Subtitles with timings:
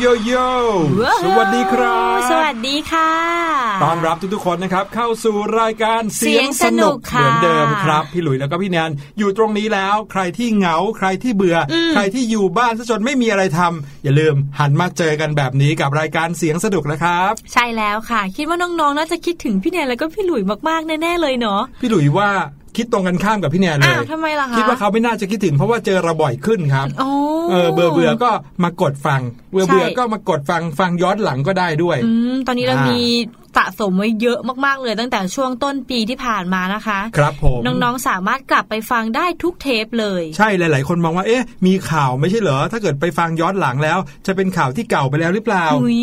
[0.00, 0.46] โยโย่
[1.00, 3.12] ว้าวสวัสดีครับ สวัสดีค่ะ
[3.82, 22.30] ต้อนรับทุกๆคนนะครับ เข้าสู่รายการเสียงสนุกเหค่ะมือนเดิมครับ พี่หลุยแล้วก็พี่แนนอยู่ตรงนี้แล้ว ใครที่เหงาใครที่เบื่ออมใครที่อยู่บ้านซะจนไม่มีอะไรทำอย่าลืมหันมาเจอกันแบบนี้กับรายการเสียงสนุกนะครับ ใช่แล้วค่ะ คิดว่าน้องๆน่าจะคิดถึงพี่แนนแล้วก็พี่หลุยมากๆแน่ๆเลยเนาะพี่หลุยว่า
[22.78, 27.08] คิดตรงกันข้ามกับพี่แนนเลอ้าวยทำไมล่ะคะคิดว่าเขาไม่น่าจะคิดถึงเพราะว่าเจอเราบ่อยขึ้นครับโอ้
[27.50, 28.30] เออเบื่อเบื่อก็
[28.64, 29.20] มากดฟัง
[29.52, 33.02] เบื่อเบื่อใช่ก็มากดฟังฟังย้อนหลังก็ได้ด้วยอืมตอนนี้เราอ่ามีมี
[33.58, 46.00] สะสมไว้เยอะมากๆเลยตั้งแต่ช่วงต้นปีที่ผ่านมานะคะ ครับผมน้องๆสามารถกลับไปฟังได้ทุกเทปเลย ใช่หลาย ๆ คนมองว่าเอ๊ะ มีข่าวไม่ใช่เหรอ ถ้าเกิดไปฟังย้อนหลังแล้ว จะเป็นข่าวที่เก่าไปแล้วหรือเปล่าอุ้ย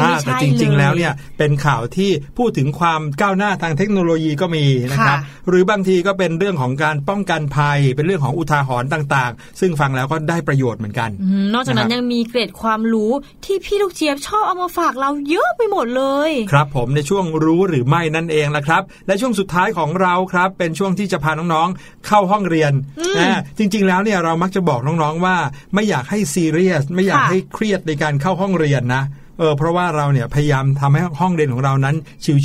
[0.00, 13.12] อ่าไม่แต่ใช่จริงๆลแล้วเนี่ยเป็นข่าวที่พูดถึงความก้าวหน้าทางเทคโนโลยีก็มีนะครับค่ะหรือบางทีก็เป็นเรื่องของการป้องกันภัย เป็นเรื่องของอุทาหรณ์ต่างๆ ซึ่งฟังแล้วก็ได้ประโยชน์เหมือนกันอืมนอกจากนั้นนะครับยังมีเกร็ดความรู้
[13.44, 22.72] ที่พี่ลูกเจี๊ยบชอบเอามาฝากเราเยอะไปหมดเลย ครับผมในช่วงรู้หรือไม่นั่นเองละครับ และช่วงสุดท้ายของเราครับ เป็นช่วงที่จะพาน้องๆ เข้าห้องเรียน
[23.18, 25.36] อ่าจริง ๆ แล้วเนี่ยเรามักจะบอกน้องๆว่า
[25.74, 29.04] ไม่อยากให้ซีเรียสไม่อยากค่ะให้เครียดในการเข้าห้องเรียนนะ
[29.38, 31.96] เออเพราะว่าเราเนี่ยพยายามทำให้ห้องเรียนของเรานั้น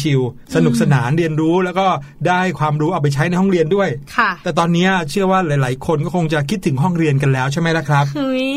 [0.01, 1.87] ชิวๆสนุกสนานเรียนรู้แล้วก็
[2.27, 8.47] ได้ความรู้เอาไปใช้ในห้องเรียนด้วยค่ะ แต่ตอนเนี้ยเชื่อว่าหลาย ๆ คนก็คงจะคิดถึงห้องเรียนกันแล้วใช่ไหมล่ะครับเฮ้ย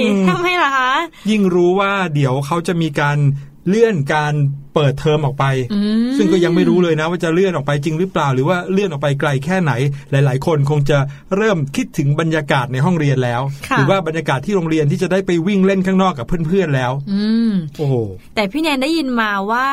[0.00, 0.90] อืมทำไมล่ะคะ
[1.30, 3.18] ยิ่งรู้ว่าเดี๋ยวเขาจะมีการ
[3.68, 4.34] เลื่อนการ
[4.74, 9.72] เปิดเทอมออกไปอืมซึ่งก็ยังไม่รู้เลยนะ ว่าจะเลื่อนออกไปจริงหรือเปล่า หรือว่าเลื่อนออกไปไกลแค่ไหน
[10.10, 10.98] หลาย ๆ คนคงจะ
[11.36, 17.94] เริ่มคิดถึงบรรยากาศในห้องเรียนแล้วค่ะหรือว่าบรรยากาศที่โรงเรียนที่จะได้ไปวิ่งเล่นข้างนอกกับเพื่อน ๆ แล้วอืมโอ้โห
[18.34, 19.68] แต่พี่แนนได้ยินมาว่า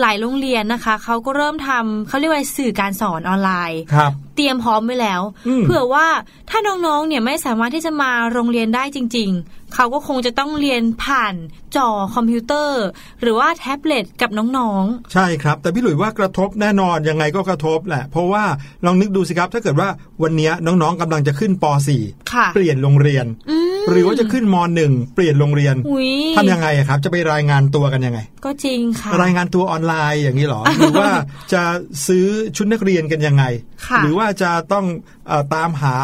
[0.00, 6.06] หลายโรงเรียนนะคะเขาก็เริ่มทำเขาเรียกว่าสื่อการสอนออนไลน์ครับเตรียมพร้อมไว้แล้วอืมเผื่อว่า
[6.50, 11.34] ถ้าน้องๆ เนี่ยไม่สามารถที่จะมาโรงเรียนได้จริง ๆ เขาก็คงจะต้องเรียนผ่าน
[11.76, 12.84] จอคอมพิวเตอร์
[13.20, 18.44] หรือว่าแท็บเล็ตกับน้องใช่ครับ แต่พี่หลุยว่ากระทบแน่นอนยังไงก็กระทบแหละ เพราะว่า
[18.84, 19.88] ลองนึกดูสิครับ ถ้าเกิดว่า
[20.22, 31.08] วันนี้น้องๆกำลังจะขึ้นปๆค่ะ .4 เปลี่ยนโรงเรียนอืม หรือว่าจะขึ้นม .1 เปลี่ยนโรงเรียนอุ้ยทำยังไงอะครับ จะไปรายงานตัวกันยังไง ก็จริงค่ะ รายงานตัวออนไลน์อย่างนี้เหรอ หรือว่า
[31.52, 31.62] จะ
[32.06, 32.26] ซื้อ
[32.56, 33.44] ชุดนักเรียนกันยังไง
[33.86, 34.84] ค่ะหรือว่าจะต้อง
[35.26, 35.96] เออตามหา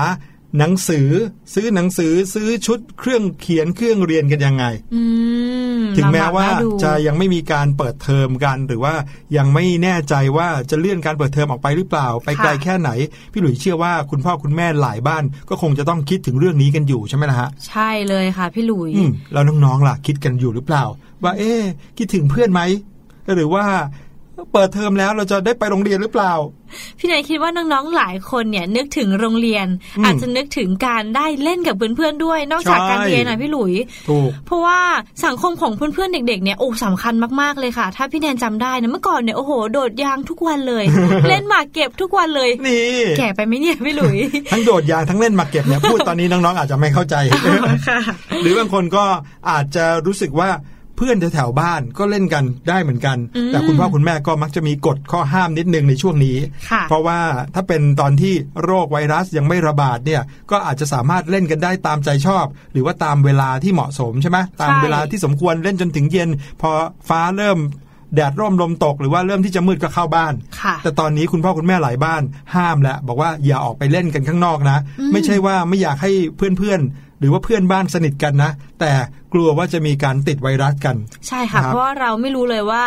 [0.58, 1.08] หนังสือ
[1.54, 4.64] ซื้อหนังสือซื้อชุดเครื่องเขียนเครื่องเรียนกันยังไง
[4.94, 5.02] อื
[5.78, 8.94] มถึงแม้ว่าลำบกน่ดูจะยังไม่มีการเปิดเทอมกัน หรือว่า
[9.36, 12.90] ยังไม่แน่ใจว่าจะเลื่อนการเปิดเทอมออกไปหรือเปล่า ไปไกลแค่ไหน
[13.32, 20.84] พี่หลุยเชื่อว่าคุณพ่อคุณแม่หลายบ้าน ก็คงจะต้องคิดถึงเรื่องนี้กันอยู่ใช่ไหมล่ะฮะใช่เลยค่ะพี่หลุยอืมแล้วน้องๆล่ะคิดกันอยู่หรือเปล่า
[21.24, 21.62] ว่าเอ๊ะ
[21.98, 22.60] คิดถึงเพื่อนไหม
[23.34, 23.64] หรือว่า
[24.52, 26.32] เปิดเทอมแล้วเราจะได้ไปโรงเรียนหรือเปล่า
[26.98, 29.66] พี่นายคิดว่าน้องๆหลายคนเนี่ยนึกถึงโรงเรียน
[29.98, 33.72] อืมอาจจะนึกถึงการได้เล่นกับเพื่อนๆด้วย นอกจากใช่การเรียนนะพี่หลุย
[34.08, 34.80] ถูกเพราะว่า
[35.24, 40.84] สังคมของเพื่อนๆเด็กๆเนี่ยโอ้สำคัญมากๆเลยค่ะ ถ้าพี่แนนจำได้นะเมื่อก่อนเนี่ยโอ้โหโดดยางทุกวันเลย
[41.28, 44.16] เล่นหมากเก็บทุกวันเลยนี่แก่ไปไหมเนี่ยพี่หลุย
[44.52, 47.14] ทั้งโดดยางทั้งเล่นหมากเก็บเนี่ยพูดตอนนี้น้องๆอาจจะไม่เข้าใจ
[47.88, 48.00] ค่ะ
[48.42, 49.04] หรือบางคนก็
[49.50, 50.50] อาจจะรู้สึกว่า
[50.98, 56.36] เพื่อนแถวๆบ้านก็เล่นกันได้เหมือนกันอืมแต่คุณพ่อคุณแม่ก็มักจะมีกฎข้อห้ามนิดนึงในช่วงนี้
[56.70, 57.20] ค่ะเพราะว่า
[57.54, 58.34] ถ้าเป็นตอนที่
[58.64, 66.28] โรคไวรัสยังไม่ระบาดเนี่ยก็อาจจะสามารถเล่นกันได้ตามใจชอบ หรือว่าตามเวลาที่เหมาะสมใช่ไหมตามเวลาที่สมควรเล่นจนถึงเย็น
[66.60, 66.70] พอ
[67.08, 67.58] ฟ้าเริ่ม
[68.14, 72.22] แดดร่มลมตกหรือว่าเริ่มที่จะมืดก็เข้าบ้านค่ะแต่ตอนนี้คุณพ่อคุณแม่หลายบ้าน
[72.54, 78.90] ห้ามแล้วบอกว่าอย่าออกไปเล่นกันข้างนอกนะอืมไม่ใช่ว่าไม่อยากให้เพื่อนๆ หรือว่าเพื่อนบ้านสนิทกันนะ แต่
[79.32, 80.96] กลัวว่าจะมีการติดไวรัสกัน
[81.28, 82.84] ใช่ค่ะครับเพราะว่าเราไม่รู้เลยว่า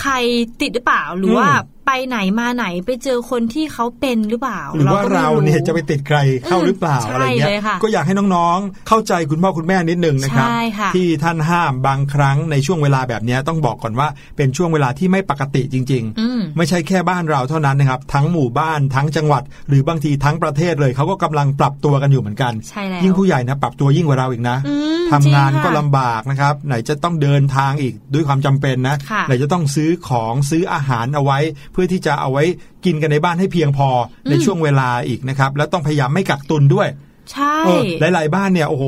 [0.00, 0.12] ใคร
[0.60, 1.50] ติดหรือเปล่าหรืออมว่า
[1.86, 31.38] ไปไหนมาไหนไปเจอคนที่เขาเป็นหรือเปล่า หรือว่าก็ไม่เราเนี่ยจะไปติดใครเข้าหรือเปล่าอืมอะไรเงี้ใช่เลยค่ะก็อยากให้น้องๆ เข้าใจคุณพ่อคุณแม่นิดนึงนะครับใช่ค่ะที่ท่านห้ามบางครั้งในช่วงเวลาแบบนี้ต้องบอกก่อนว่าเป็นช่วงเวลาที่ไม่ปกติจริงๆอืมไม่ใช่แค่บ้านเราเท่านั้นนะครับ ทั้งหมู่บ้านทั้งจังหวัด หรือบางทีทั้งประเทศเลยเขาก็กำลังปรับตัวกันอยู่เหมือนกันใช่แล้วยิ่งผู้ใหญ่นะปรับตัวยิ่งกว่าเราอีกนะอืมทำงานจริก็ค่ะลำบากนะครับ ไหนจะต้องเดินทางอีกด้วยความจำเป็นนะค่ะไหนจะต้องซื้อของซื้ออาหารเอาไว้
[31.72, 32.44] เพื่อที่จะเอาไว้
[32.84, 33.88] กินกันในบ้านให้เพียงพอ
[34.26, 36.88] อในช่วงเวลาอีกนะครับ แล้วต้องพยายามไม่กักตุนด้วย
[37.32, 37.82] ใช่เออ
[38.14, 38.84] หลาย ๆ บ้านเนี่ยโอ้โห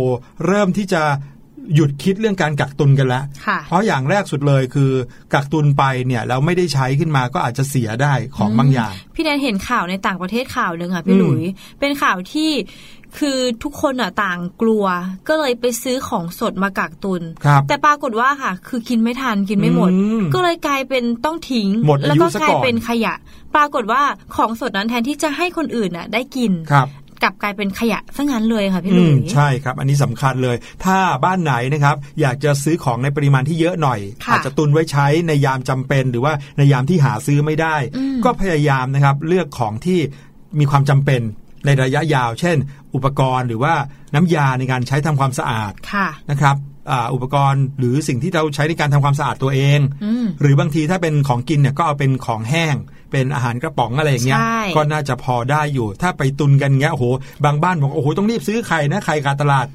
[0.47, 1.03] เริ่มที่จะ
[1.75, 4.91] หยุดคิดเรื่องการกักตุนกันแล้วค่ะเพราะอย่างแรกสุดเลยคือ
[5.35, 11.43] กักตุนไปเนี่ยแล้วไม่ได้ใช้ขึ้นมาก็อาจจะเสียได้ของบางอย่าง พี่แนนเห็นข่าวในต่างประเทศข่าวหนึ่งค่ะพี่อืมหลุย
[11.81, 12.51] เป็นข่าวที่
[13.19, 14.85] คือทุกคนอะต่างกลัว
[15.29, 23.15] ก็เลยไปซื้อของสดมากักตุนครับแต่ปรากฏว่าค่ะ คือกินไม่ทันกินไม่หมดอืมก็เลยกลายเป็นต้องทิ้งหมดอายุแล้วก็ซะกลายก่อนเป็นขยะ
[23.55, 24.03] ปรากฏว่า
[24.37, 26.89] ของสดนั้นแทนที่จะให้คนอื่นน่ะ ได้กินครับ
[27.23, 39.99] กลับกลายเป็นขยะซะงั้นเลยค่ะพี่หลุอืยมใช่ครับ อันนี้สำคัญเลย ถ้าบ้านไหนนะครับ อยากจะซื้อของในปริมาณที่เยอะหน่อยค่ะอาจจะตุนไว้ใช้ในยามจำเป็น หรือว่าในยามที่หาซื้อไม่ได้อืมก็พยายามนะครับ เลือกของที่
[40.59, 41.21] มีความจำเป็น
[41.65, 42.57] ในระยะยาว เช่น
[42.95, 43.75] อุปกรณ์หรือว่า
[44.15, 46.57] น้ำยาในการใช้ทำความสะอาดค่ะนะครับ
[46.91, 52.77] อ่าอุปกรณ์หรือสิ่งที่เราใช้ในการทำความสะอาดตัวเองอืมหรือบางทีถ้าเป็นของกินเนี่ยก็เอาเป็นของแห้ง
[53.13, 57.05] เป็นอาหารกระป๋องอะไรอย่างเงี้ยใช่ก็น่าจะพอได้อยู่ ถ้าไปตุนกันเงี้ยโอ้โห
[57.45, 59.67] บางบ้านบอกโอ้โหต้องรีบซื้อไข่นะไข่ขาดตลาด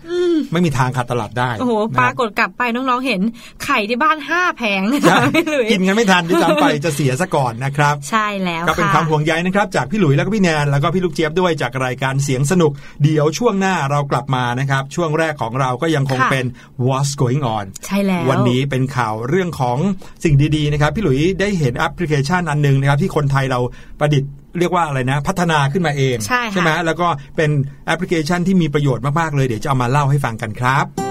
[0.52, 3.22] ไม่มีทางขาดตลาดได้โอ้โหนะปรากฏกลับไปน้องๆเห็น
[3.66, 12.72] ไข่ที่บ้านห้าแผงใช่พี่หลุยกินกันไม่ทันที่ซ้ำไปจะเสียซะก่อนนะครับ ใช่แล้วก็เป็นค่ะความห่วงใยนะครับ จากพี่หลุยแล้วก็พี่แนนแล้วก็พี่ลูกเจี๊ยบด้วยจากรายการเสียงสนุก
[13.04, 16.46] เดี๋ยวช่วงหน้าเรากลับมานะครับ ช่วงแรกของเราก็ยังคงค่ะเป็น
[16.86, 19.78] What's Going On ใช่แล้ววันนี้เป็นข่าวเรื่องของ
[20.24, 23.60] สิ่งดีๆนะครับ พี่หลุยได้เห็นแอปพลิเคชันอันหนึงนะครับ ที่คนไทยเรา
[24.00, 27.50] ประดิษฐ์ เรียกว่าอะไรนะ พัฒนาขึ้นมาเอง ใช่ค่ะไหมแล้วก็เป็น
[27.86, 31.09] แอปพลิเคชันที่มีประโยชน์มาก ๆ เลยเดี๋ยวจะเอามาเล่าให้ฟังกันครับ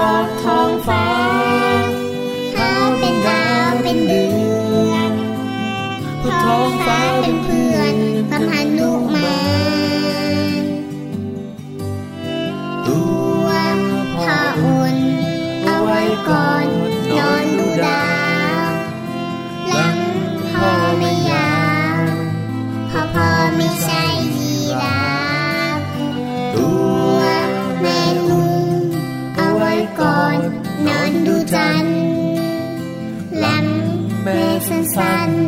[0.00, 1.07] อบกท้องฟ้า
[31.48, 31.98] อนดูจันทร์
[33.40, 33.66] หลัง
[34.22, 35.38] แม่สั้นๆ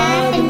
[0.00, 0.41] ะ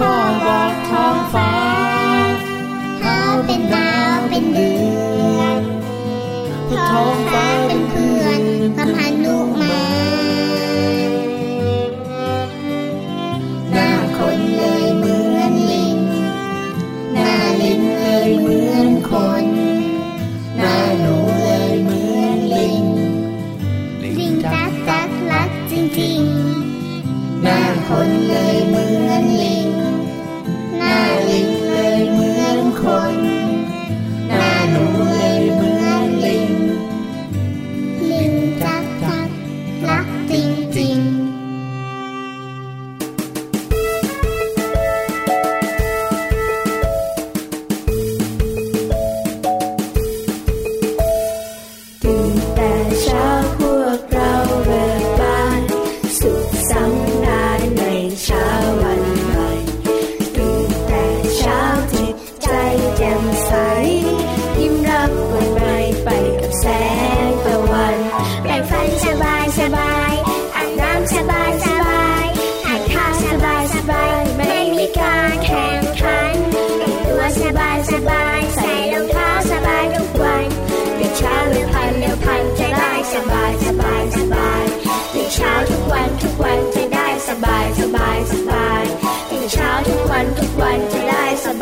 [0.00, 0.16] พ่อ
[0.46, 1.52] บอกท้องฟ้า
[3.00, 4.72] เขาเป็นดาวเป็นเดื
[5.38, 5.60] อน
[6.90, 7.79] ท้องฟ้าเป็น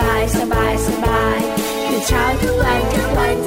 [0.01, 1.41] บายสบายสบาย
[1.87, 3.38] คือเช้าทุกวันทุกวัน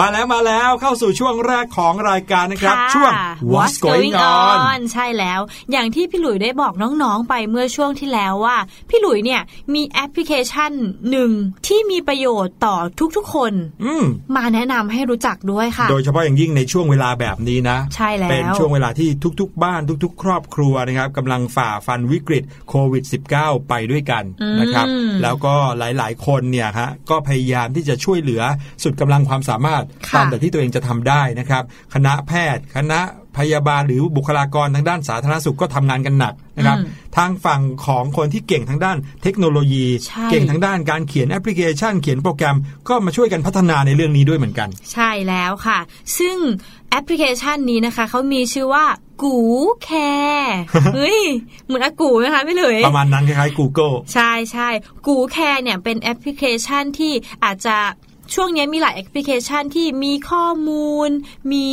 [0.00, 3.12] มาแล้วมาแล้วเข้าสู่ช่วงแรกของรายการนะครับค่ะช่วง
[3.52, 5.40] What's Going On ใช่แล้ว
[5.72, 8.56] อย่างที่พี่หลุยได้บอกน้องๆไปเมื่อช่วงที่แล้วว่า
[8.90, 9.42] พี่หลุยเนี่ย
[9.74, 10.72] มีแอปพลิเคชัน
[11.10, 11.30] หนึ่ง
[11.66, 12.76] ที่มีประโยชน์ต่อ
[13.16, 13.52] ทุกๆ คน
[13.84, 14.04] อืม
[14.36, 19.08] มาแนะนำให้รู้จักด้วยค่ะ โดยเฉพาะอย่างยิ่งในช่วงเวลาแบบนี้นะ ใช่แล้วเป็นช่วงเวลาที่
[19.40, 23.04] ทุกๆ บ้านทุก ๆ ครอบครัวนะครับกำลังฝ่าฟันวิกฤตโควิด
[23.36, 24.24] -19 ไปด้วยกัน
[24.60, 28.42] นะครับอืมแล้วก็หลายๆ คนเนี่ยฮะก็พยายามที่จะช่วยเหลือ
[28.82, 31.62] สุดกำลังความสามารถค่ะตามแต่ที่ตัวเองจะทำได้นะครับ
[31.94, 33.00] คณะแพทย์ คณะ
[33.36, 42.56] พยาบาลหรือบุคลากรทางด้านสาธารณสุขก็ทำงานกันหนักนะครับอืมทางฝั่งของคนที่เก่งทางด้านเทคโนโลยีใช่เก่งทางด้านการเขียนแอปพลิเคชัน เขียนโปรแกรม
[42.88, 45.78] ก็มาช่วยกันพัฒนาในเรื่องนี้ด้วยเหมือนกัน ใช่แล้วค่ะ
[46.18, 46.36] ซึ่ง
[46.90, 48.84] แอปพลิเคชันนี้นะคะเขามีชื่อว่า
[49.22, 49.38] กู
[49.84, 49.90] แค
[50.38, 50.58] ร์
[50.94, 51.20] เฮ้ย
[51.66, 54.68] เหมือนอากูไหมคะพี่หลุยประมาณนั้นคล้ายๆ Google ใช่ใช่
[55.06, 57.12] กูแคร์เนี่ยเป็นแอปพลิเคชันที่
[57.44, 57.76] อาจจะ
[58.34, 61.10] ช่วงนี้มีหลายแอปพลิเคชันที่มีข้อมูล
[61.52, 61.66] มี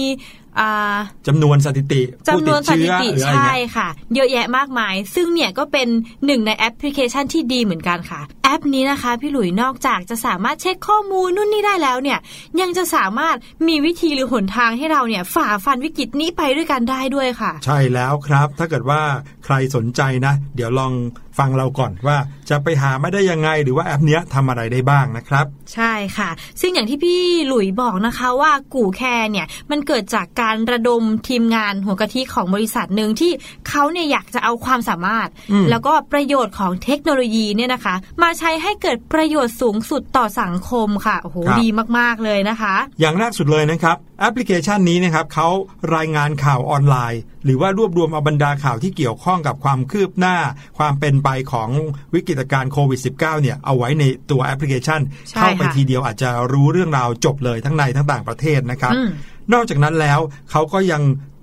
[0.59, 2.01] อ่าจำนวนสถิติ
[2.33, 5.87] ผู้ติดเชื้อ จำนวนสถิติหรืออะไรใช่เงี้ยค่ะ เยอะแยะมากมาย ซึ่งเนี่ยก็เป็น
[6.25, 12.19] หนึ่งในแอปพลิเคชันที่ดีเหมือนกันค่ะ แอปนี้นะคะ พี่หลุยนอกจากจะสามารถเช็คข้อมูลนู่นนี่ได้แล้วเนี่ย
[12.61, 13.35] ยังจะสามารถ
[13.67, 19.01] มีวิธีหรือหนทางให้เราเนี่ยฝ่าฟันวิกฤตนี้ไปด้วยกันได้ด้วยค่ะ ใช่แล้วครับ ถ้าเกิดว่า
[19.45, 20.93] ใครสนใจนะ เดี๋ยวลอง
[21.37, 22.17] ฟังเราก่อนว่า
[22.49, 26.29] จะไปหาไม่ได้ยังไงหรือว่าแอปเนี้ยทำอะไรได้บ้างนะครับ ใช่ค่ะ
[26.61, 33.31] ซึ่งอย่างที่พี่หลุยบอกนะคะว่ากู่แคร์เนี่ยมันเกิดจากการระดมทีมงานหัวกะทิของบริษัทหนึ่งที่
[33.69, 41.67] เขาเนี่ยอยากจะเอาความสามารถอืมแล้วก็ประโยชน์ของเทคโนโลยีเนี่ยนะคะ มาใช้ให้เกิดประโยชน์สูงสุดต่อสังคมค่ะโอ้โหดี
[41.97, 45.47] มากๆเลยนะคะ อย่างแรกสุดเลยนะครับแอปพลิเคชันนี้นะครับเขา
[45.95, 50.35] รายงานข่าวออนไลน์ หรือว่ารวบรวมเอาบรรดาข่าวที่เกี่ยวข้องกับความคืบหน้า
[50.77, 51.69] ความเป็นไปของ
[52.13, 59.09] วิกฤตการณ์โควิด -19 เนี่ยเอาไว้ในตัวแอปพลิเคชันใช่เข้าไปค่ะทีเดียวอาจจะรู้เรื่องราวจบเลยทั้งในทั้งต่างประเทศนะครับอืม
[59.53, 60.19] นอกจากนั้นแล้ว
[60.51, 61.01] เขาก็ยัง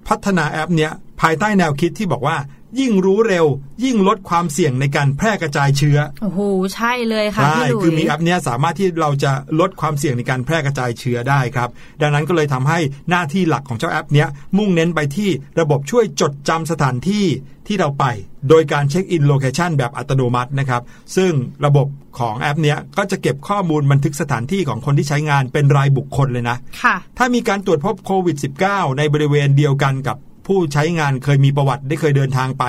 [0.08, 2.36] พัฒนาแอปเนี้ยภายใต้แนวคิดที่บอกว่า
[2.80, 3.46] ยิ่งรู้เร็ว
[3.84, 6.40] ยิ่งลดความเสี่ยงในการแพร่กระจายเชื้อโอ้โห
[6.74, 11.68] ใช่เลยค่ะใช่พี่หลุยคือมีแอปเนี้ยสามารถที่เราจะลดความเสี่ยงในการแพร่กระจายเชื้อได้ครับ
[12.00, 12.78] ดังนั้นก็เลยทำให้
[13.10, 14.28] หน้าที่หลักของเจ้าแอปเนี้ย
[14.58, 15.30] มุ่งเน้นไปที่
[15.60, 17.26] ระบบช่วยจดจำสถานที่
[17.66, 18.04] ที่เราไป
[18.48, 20.82] โดยการเช็คอิน location แบบอัตโนมัตินะครับ
[21.16, 21.32] ซึ่ง
[21.64, 21.86] ระบบ
[22.18, 30.16] ของแอปเนี้ยก็จะเก็บข้อมูลบันทึกสถานที่ของคนที่ใช้งานเป็นรายบุคคลเลยนะค่ะถ้ามีการตรวจพบโควิด -19 ในบริเวณเดียวกันกับ
[30.50, 32.64] ผู้ใช้งานเคยมีประวัติได้เคยเดินทางไป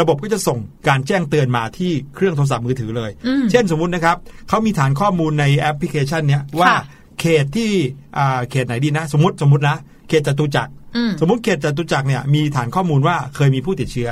[0.00, 4.16] ระบบก็จะส่งการแจ้งเตือนมาที่เครื่องโทรศัพท์มือถือเลยอืมเช่นสมมุตินะครับ
[4.48, 6.80] เขามีฐานข้อมูลในแอปพลิเคชันเนี้ยว่าค่ะ
[7.20, 7.70] เขตที่
[8.18, 9.76] อ่าเขตไหนดีนะ สมมติสมมตินะ
[10.08, 14.10] เขตจตุจักรอืมสมมติเขตจตุจักรเนี่ยมีฐานข้อมูลว่าเคยมีผู้ติดเชื้อ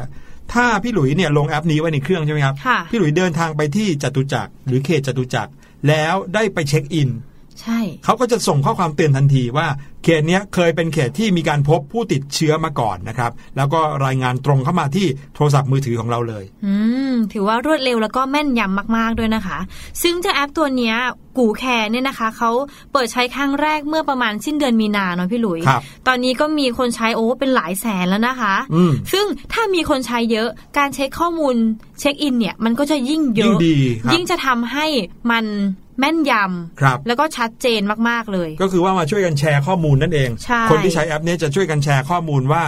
[0.52, 5.50] ถ้าพี่หลุยเนี่ยลงแอปนี้ไว้ในเครื่องใช่ไหมครับค่ะพี่หลุยเดินทางไปที่จตุจักรหรือเขตจตุจักร
[5.88, 7.10] แล้วได้ไปเช็คอิน
[7.60, 9.66] ใช่เขาก็จะส่งข้อความเตือนทันทีว่า
[10.04, 16.74] เขตเนี้ยเคยเป็นเขตที่มีการพบผู้ติดเชื้อมาก่อนนะครับ แล้วก็รายงานตรงเข้ามาที่โทรศัพท์มือถือของเราเลย อื
[17.12, 19.58] มถือว่ารวดเร็วแล้วก็แม่นยำมากๆด้วยนะคะ
[20.02, 20.96] ซึ่งเจ้าแอปตัวเนี้ย
[21.38, 22.50] กูแคร์เนี่ยนะคะเขา
[22.92, 31.54] เปิดใช้ครั้งแรกเมื่อประมาณสิ้นเดือนมีนาเนาะพี่หลุยครับตอนนี้ก็มีคนใช้โอ้เป็นหลายแสนแล้วนะคะอืมซึ่งถ้ามีคนใช้เยอะการเช็คข้อมูล
[32.00, 34.86] เช็คอินเนี่ยมันก็จะยิ่งเยยิ่งอะดีครับยิ่งจะทำให้
[35.30, 35.44] มัน
[35.98, 36.32] แม่นย
[36.80, 42.62] ครับำแล้วก็ชัดเจนมากๆเลย ก็คือว่ามาช่วยกันแชร์ข้อมูลนั่นเองใช่คนที่ใช้แอปเนี้จะช่วยกันแชร์ข้อมูลว่า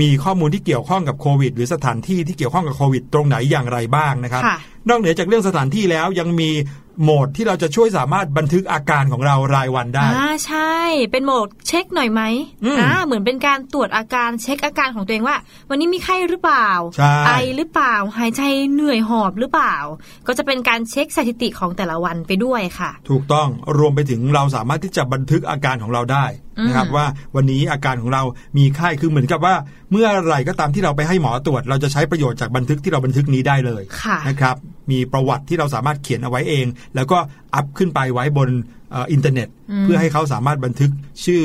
[0.00, 6.50] มีข้อมูลที่เกี่ยวข้องกับโควิด หรือสถานที่ที่เกี่ยวข้องกับโควิด ตรงไหนอย่างไรบ้างนะครับค่ะนอกเหนือจากเรื่องสถานที่แล้วยังมี
[7.02, 10.74] โหมดที่เราจะช่วยสามารถบันทึกอาการของเรารายวันได้อ่าใช่
[11.10, 12.22] เป็นโหมดเช็คหน่อยไหม
[12.64, 15.36] อืมอ่าเหมือนเป็นการตรวจอาการเช็คอาการของตัวเองว่า
[15.70, 19.76] วันนี้มีไข้หรือเปล่าใช่ไอหรือเปล่า หายใจเหนื่อยหอบหรือเปล่า
[20.26, 26.26] ก็จะเป็นการเช็คสถิติของแต่ละวันไปด้วยค่ะ ถูกต้องรวมไปถึงเราสามารถที่จะบันทึกอาการของเราได้
[26.66, 28.22] นะครับอืมว่าวันนี้อาการของเรา
[28.58, 29.54] มีไข้คือเหมือนกับว่า
[29.90, 34.56] เมื่อไหร่ก็ตามที่เราไปให้หมอตรวจ เราจะใช้ประโยชน์จากบันทึกที่เราบันทึกนี้ได้เลยค่ะนะครับ
[34.90, 37.18] มีประวัติที่เราสามารถเขียนเอาไว้เอง แล้วก็
[37.54, 38.48] อัพขึ้นไปไว้บน
[38.90, 40.90] เอ่ออินเทอร์เน็ตอืมเพื่อให้เขาสามารถบันทึก
[41.26, 41.44] ชื่อ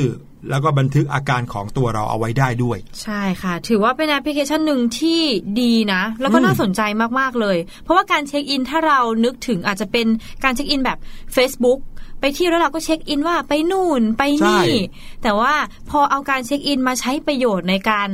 [0.50, 5.20] แล้วก็บันทึกอาการของตัวเราเอาไว้ได้ด้วย ใช่ค่ะ ถือว่าเป็นแอปพลิเคชันหนึ่งที่
[5.60, 6.80] ดีนะ แล้วก็อืมน่าสนใจ
[7.20, 10.06] มาก ๆ เลย เพราะว่าการเช็คอินถ้าเรานึกถึงอาจจะเป็น
[10.44, 10.98] การเช็คอินแบบ
[11.36, 11.78] Facebook
[12.26, 14.68] ไปเที่ยวแล้วเราก็เช็คอินว่าไปนู่นไปนี่
[15.22, 15.54] แต่ว่า
[15.90, 18.08] พอเอาการเช็คอินมาใช้ประโยชน์ในการ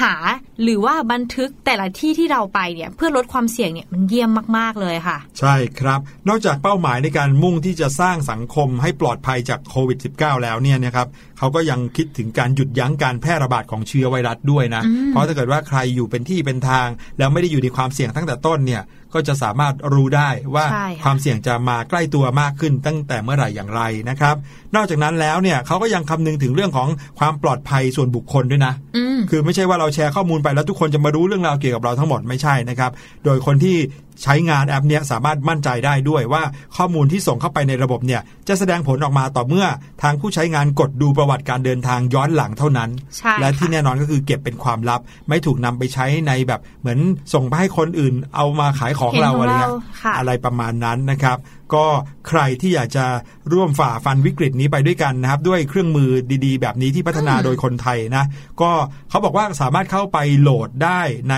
[0.00, 0.14] หา
[0.62, 11.06] หรือว่าบันทึกแต่ละที่ที่เราไปเนี่ยเพื่อลดความเสี่ยงเนี่ยมันเยี่ยมมาก ๆเลยค่ะ ใช่ครับ นอกจากเป้าหมายในการมุ่งที่จะสร้างสังคมให้ปลอดภัยจากโควิด -19 แล้วเนี่ยนะครับ
[11.38, 16.86] เขาก็ยังคิดถึงการหยุดยั้งการแพร่ระบาดของเชื้อไวรัสด้วยนะอืมเพราะถ้าเกิดว่าใครอยู่เป็นที่เป็นทาง
[17.18, 18.82] แล้วไม่ได้อยู่ในความเสี่ยงตั้งแต่ต้นเนี่ย
[19.16, 24.34] ก็ก็จะสามารถรู้ได้ว่าใช่ค่ะความเสี่ยงจะมาใกล้ตัวมากขึ้นตั้งแต่เมื่อไหร่อย่างไรนะครับ
[24.74, 32.90] นอกจากนั้นแล้วเนี่ยเขาก็ยังคำนึงถึงเรื่องของความปลอดภัยส่วนบุคคลด้วยนะอืมคือไม่ใช่ว่าเราแชร์ข้อมูลไปแล้วทุกคนจะมารู้เรื่องราวเกี่ยวกับเราทั้งหมดไม่ใช่นะครับ
[33.24, 33.76] โดยคนที่
[34.22, 36.42] ใช้งานแอปเนี้ยสามารถมั่นใจได้ด้วยว่า
[36.76, 39.66] ข้อมูลที่ส่งเข้าไปในระบบเนี่ยจะแสดงผลออกมาต่อเมื่อ
[40.02, 46.98] ทางผู้ใช้งานกดดูประวัติการเดินทางย้อนหลังเท่านั้นใช่และที่ค่ะแน่นอนก็คือเก็บเป็นความลับ ไม่ถูกนำไปใช้ในแบบเหมือน
[47.34, 51.36] ส่งไปให้คนอื่น เอามาขายของเห็นเราของอะไรเงี้ยเราค่ะอะไรประมาณนั้นนะครับ
[51.74, 51.86] ก็
[52.28, 53.06] ใครที่อยากจะ
[53.52, 56.10] ร่วมฝ่าฟันวิกฤตนี้ไปด้วยกันนะครับ ด้วยเครื่องมือ
[56.46, 58.24] ดีๆ แบบนี้ที่พัฒนาโดยคนไทยนะ
[58.60, 58.70] ก็
[59.10, 61.00] เขาบอกว่าสามารถเข้าไปโหลดได้
[61.30, 61.34] ใน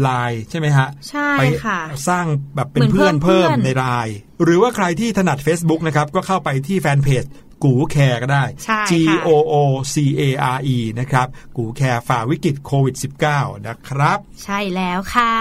[0.00, 7.24] ไลน์ใช่ไหมฮะใช่ไปค่ะ สร้างแบบเป็นเหมืเพื่ออนนเพิ่เพิ่มมเพื่อนในไลน์หรือว่าใครที่ถนัด Facebook นะครับ ก็เข้าไปที่แฟนเพจ
[7.64, 9.54] กูแคร์ก็ได้ใช่ G ค่ะ O O
[9.94, 10.22] C A
[10.56, 12.96] R E นะครับ กูแคร์ฝ่าวิกฤตโควิด
[13.30, 15.34] -19 นะครับ ใช่แล้วค่ะ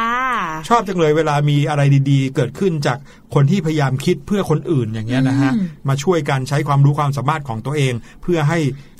[0.70, 2.98] ชอบจังเลยเวลามีอะไรดีๆ เกิดขึ้นจาก
[3.34, 8.60] คนที่พยายามคิดเพื่อคนอื่นอย่างเงี้ยนะฮะอืมมาช่วยกันใช้ความรู้ความสามารถของตัวเอง เพื่อให้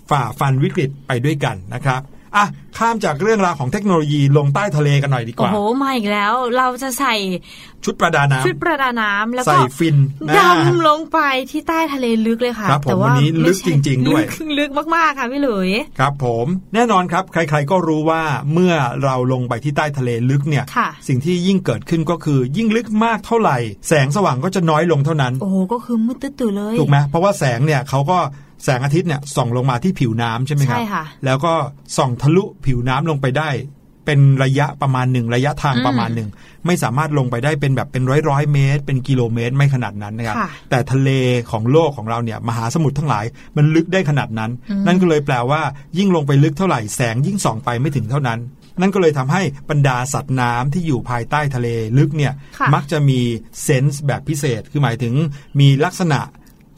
[0.10, 2.02] ฝ่าฟันวิกฤตไปด้วยกันนะครับ
[2.36, 2.46] อะ
[2.78, 7.16] ข้ามจากเรื่องราวของเทคโนโลยีลงใต้ทะเลกันหน่อยดีกโอ้ว่าโหมาอีกแล้ว เราจะใส่
[7.86, 9.98] ชุดประดาน้ชุดประดาน้ำแล้วำใส่ก็ฟิน
[10.30, 11.20] นะดำลงไป
[11.52, 18.22] ที่ใต้ทะเลลึกเลยค่ะครับผมแต่ว่าวันนี้ลึกไม่ใช่จริง ๆ ด้วยลึกลึกมากๆค่ะพี่หลุยครับ ผมแน่นอนครับ ใคร ๆ ก็รู้ว่า
[18.54, 28.20] เมื่อเราลงไปที่ใต้ทะเลลึกเนี่ยค่ะสิ่งที่ยิ่งเกิดขึ้นก็คือยิ่งลึกมากเท่าไหร่ แสงสว่างก็จะน้อยลงเท่านั้น โอ้โหก็คือมืดตื้อๆเลยถูกไหมเพราะว่าแสงเนี่ยเขาก็
[28.64, 31.54] แสงอาทิตย์เนี่ยส่องลงมาที่ผิวน้ำใช่ไหมครับใช่ค่ะแล้วก็
[31.98, 33.50] ส่องทะลุผิวน้ำลงไปได้
[34.06, 36.30] เป็นระยะประมาณหนึ่งระยะทางอืมประมาณหนึ่ง
[36.66, 41.10] ไม่สามารถลงไปได้เป็นแบบเป็นร้อยร้อยๆเมตร เป็นกิโลเมตรไม่ขนาดนั้นนะครับค่ะแต่ทะเล
[41.52, 43.26] ของโลกของเราเนี่ยมหาสมุทรทั้งหลาย
[43.58, 45.62] มันลึกได้ขนาดนั้นอืมนั่นก็เลยแปลว่า
[45.98, 48.40] ยิ่งลงไปลึกเท่าไหร่แสงยิ่งส่องไปไม่ถึงเท่านั้น
[48.82, 51.68] นั่นก็เลยทำให้บรรดาสัตว์น้ำที่อยู่ภายใต้ทะเล
[51.98, 53.20] ลึกเนี่ยค่ะมักจะมี
[53.64, 55.14] เซนส์แบบพิเศษ คือหมายถึง
[55.60, 56.20] มีลักษณะ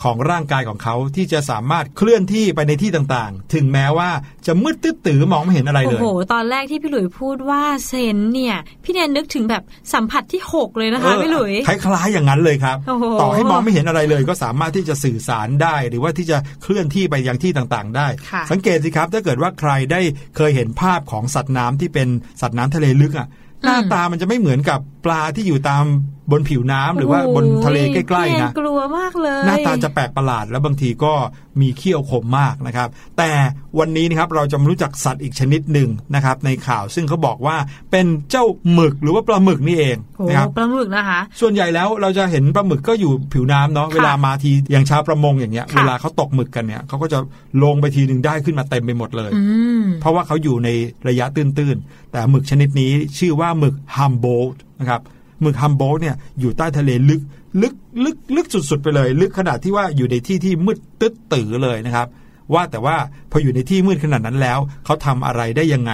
[0.04, 4.10] ของร่างกายของเขาที่จะสามารถเคลื่อนที่ไปในที่ต่างๆ ถึงแม้ว่า
[4.48, 20.02] จะมืดตื้อตือมองไม่เห็นอะไรโอ้เลยโห ตอนแรกที่พี่หลุยพูดว่าเซนเนี่ย พี่แนนนึกถึงแบบสัมผัสที่หกเลยนะคะเออพี่หลุย คล้ายๆอย่างนั้นเลยครับโอ้โหต่อให้มองไม่เห็นอะไรเลย ก็สามารถที่จะสื่อสารได้ หรือว่าที่จะเคลื่อนที่ไปยังที่ต่างๆ ได้ค่ะสังเกตสิครับถ้าเกิดว่าใครได้
[20.38, 22.08] เคยเห็นภาพของสัตว์น้ำที่เป็น
[22.42, 23.28] สัตว์น้ำทะเลลึกอะ
[23.64, 25.84] หน้าตามันจะไม่เหมือนกับปลาที่อยู่ตาม
[26.32, 31.14] บนผิวน้ำหรือว่าบนทะเลใกล้ๆพี่แนนะนกลัวมากเลย หน้าตาจะแปลกประหลาด แล้วบางทีก็
[31.62, 33.32] มีเขี้ยวคมมากนะครับ แต่
[33.80, 37.56] วันนี้นะครับเราจะมารู้จักสัตว์อีกชนิดหนึ่งนะครับ ในข่าวซึ่งเขาบอกว่า
[37.92, 47.20] เป็นเจ้าหมึกหรือว่าปลาหมึกนี่เองโอ้โหนะครับปลาหมึกนะคะ ส่วนใหญ่แล้วเราจะเห็นปลาหมึกก็อยู่ผิวน้ำเนาะเวลามาทีอย่างชาวประมงอย่างเงี้ยค่ะเวลาเขาตกหมึกกันเนี่ยเขาก็จะ
[47.64, 49.42] ลงไปทีหนึ่งได้ขึ้นมาเต็มไปหมดเลยอื
[49.82, 50.70] มเพราะว่าเขาอยู่ใน
[51.08, 55.02] ระยะตื้นๆแต่หมึกชนิดนี้ชื่อว่าหมึกฮัมโบลต์นะครับ
[55.42, 57.22] หมึกฮัมโบล์เนี่ยอยู่ใต้ทะเลลึก
[57.62, 57.74] ลึก
[58.06, 62.08] ลึกลึกสุดๆไปเลย ลึกขนาดที่ว่าอยู่ในที่ที่มืดตึ๊ดตื่อเลยนะครับ
[62.54, 62.96] ว่าแต่ว่า
[63.32, 65.92] พออยู่ในที่มืดขนาดนั้นแล้วเขาทำอะไรได้ยังไง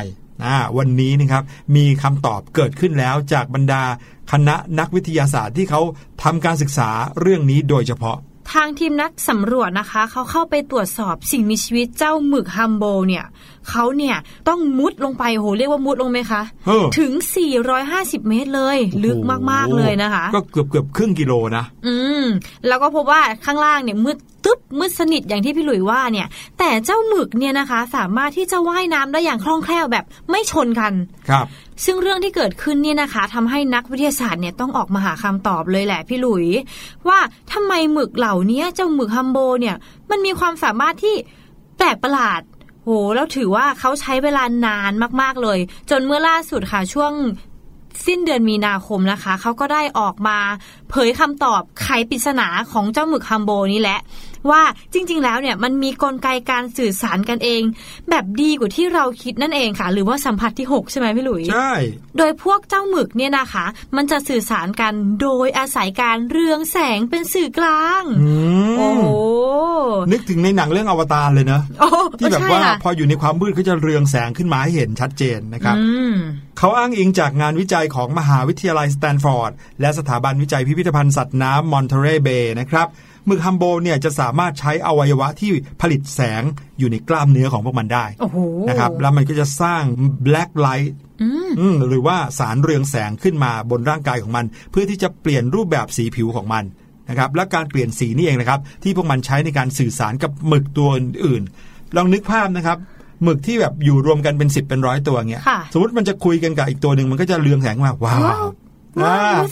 [0.77, 1.43] วันนี้นะครับ
[1.75, 3.83] มีคำตอบเกิดขึ้นแล้วจากบรรดา
[4.31, 5.81] คณะนักวิทยาศาสตร์ที่เขา
[6.23, 8.17] ทำการศึกษาเรื่องนี้โดยเฉพาะ
[8.53, 13.25] ทางทีมนักสำรวจนะคะ เขาเข้าไปตรวจสอบสิ่งมีชีวิตเจ้าหมึกฮัมโบเนี่ย
[13.69, 14.15] เขาเนี่ย
[14.47, 17.11] ต้องมุดลงไปโหเรียกว่ามุดลงไหมคะเออถึง
[17.71, 19.17] 450 เมตรเลย ลึก
[19.51, 22.23] มากๆเลยนะคะ ก็เกือบเกือบครึ่งกิโลนะ อืม
[22.67, 26.27] แล้วก็พบว่าข้างล่างเนี่ยมืดตึ๊บมืดสนิทอย่างที่พี่หลุยว่าเนี่ย
[26.59, 30.93] แต่เจ้าหมึกเนี่ยนะคะ สามารถที่จะว่ายน้ำได้อย่างคล่องแคล่วแบบไม่ชนกัน
[31.29, 31.45] ครับ
[31.85, 36.45] ซึ่งเรื่องที่เกิดขึ้นเนี่ยนะคะทำให้นักวิทยาศาสตร์เนี่ยต้องออกมาหาคำตอบเลยแหละพี่หลุย
[37.07, 37.19] ว่า
[37.53, 39.75] ทำไมหมึกเหล่านี้เจ้าหมึกฮัมโบเนี่ย
[40.09, 41.15] มันมีความสามารถที่
[41.77, 42.41] แปลกประหลาด
[42.87, 47.13] โหแล้วถือว่าเขาใช้เวลานานมากๆเลย จนเมื่อล่าสุดค่ะช่วง
[48.05, 50.37] สิ้นเดือนมีนาคมนะคะ เขาก็ได้ออกมา
[50.89, 53.99] เผยคำตอบไขปริศนาของเจ้าหมึกฮัมโบนี้แหละ
[54.49, 54.61] ว่า
[54.93, 57.61] จริง ๆ แล้วเนี่ยมันมีกลไกการสื่อสารกันเอง
[58.09, 61.71] แบบดีกว่าที่เราคิดนั่นเองค่ะ หรือว่าสัมผัสที่ 6 ใช่ไหมพี่หลุยใช่
[62.17, 68.31] โดยพวกเจ้าหมึกเนี่ยนะคะ มันจะสื่อสารกันโดยอาศัยการเรืองแสงเป็นสื่อกลางอื
[68.73, 69.05] มโอ้โห
[70.11, 76.13] นึกถึงในหนังเรื่องอวตารเลยเนอะโอ้ที่แบบใช่ว่าค่ะพออยู่ในความมืดก็จะเรืองแสงขึ้นมาให้เห็นชัดเจนนะครับอืม
[76.57, 82.87] เขาอ้างอิงจากงานวิจัยของมหาวิทยาลัยสแตนฟอร์ดและสถาบันวิจัยพิพิธภัณฑ์สัตว์น้ำมอนเทเรเบย์นะครับ
[83.27, 86.43] หมึกฮัมโบเนี่ยจะสามารถใช้อวัยวะที่ผลิตแสง
[86.79, 88.37] อยู่ในกล้ามเนื้อของพวกมันได้โอ้โห
[88.69, 89.83] นะครับแล้วมันก็จะสร้าง
[90.25, 96.63] black light อืมอืมหรือว่าสารเรืองแสงขึ้นมาบนร่างกายของมัน เพื่อที่จะเปลี่ยนรูปแบบสีผิวของมัน
[97.09, 102.77] นะครับและการเปลี่ยนสีนี่เองนะครับ ที่พวกมันใช้ในการสื่อสารกับหมึกตัวอื่นๆลองนึกภาพนะครับ
[103.23, 108.51] หมึกที่แบบอยู่รวมกันเป็นสิบเป็นร้อยตัวเงี้ยค่ะสมมติมันจะคุยกันกับอีกตัวหนึ่งมันก็จะเรืองแสงมาว้าวว้าวว้าวอ่า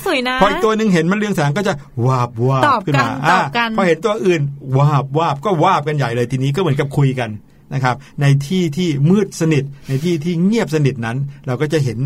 [0.05, 1.73] สวยนะพออีกตัวหนึ่งเห็นมันเรืองแสงก็จะ
[2.05, 4.41] วาบวาบตอบขึ้นกันมาตอบกันพอเห็นตัวอื่น
[4.77, 7.29] วาบวาบก็วาบกันใหญ่เลยทีนี้ก็เหมือนกับคุยกัน
[7.73, 11.99] นะครับในที่ที่มืดสนิทในที่ที่เงียบสนิทนั้น เราก็จะเห็น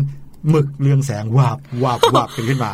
[0.50, 2.72] หมึกเรืองแสงวาบวาบวาบกันขึ้นมา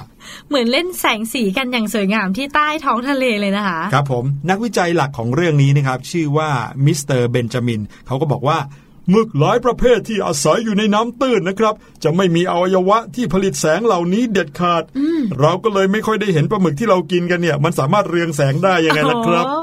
[0.48, 6.50] เหมือนเล่นแสงสีกันอย่างสวยงามที่ใต้ท้องทะเลเลยนะคะ ครับผมนักวิจัยหลักของเรื่องนี้นะครับ ชื่อว่า
[6.86, 8.58] มิสเตอร์เบนจามินเขาก็บอกว่า
[9.10, 14.82] หมึกหลายประเภทที่อาศัยอยู่ในน้ำตื้นนะครับ จะไม่มีอวัยวะที่ผลิตแสงเหล่านี้เด็ดขาด
[15.40, 19.60] เราก็เลยไม่ค่อยได้เห็นปลาหมึกที่เรากินกันเนี่ย มันสามารถเรืองแสงได้ยังไงล่ะครับโอ้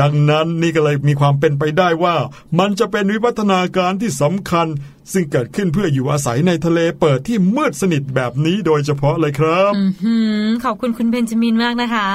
[0.00, 2.16] ดังนั้นนี่ก็เลยมีความเป็นไปได้ว่า
[2.58, 4.66] มันจะเป็นวิวัฒนาการที่สำคัญ
[5.12, 12.08] ซึ่งเกิดขึ้นเพื่ออยู่อาศัยในทะเลเปิดที่มืดสนิทแบบนี้โดยเฉพาะเลยครับอื้อหือขอบคุณคุณเบนจามินมากนะคะ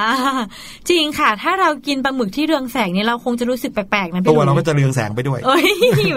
[0.90, 5.66] จริงค่ะ ถ้าเรากินปลาหมึกที่เรืองแสงเนี่ยเราคงจะรู้สึกแปลกๆนะพี่ตัวหลุยเราก็จะเรืองแสงไปด้วยเอ้ย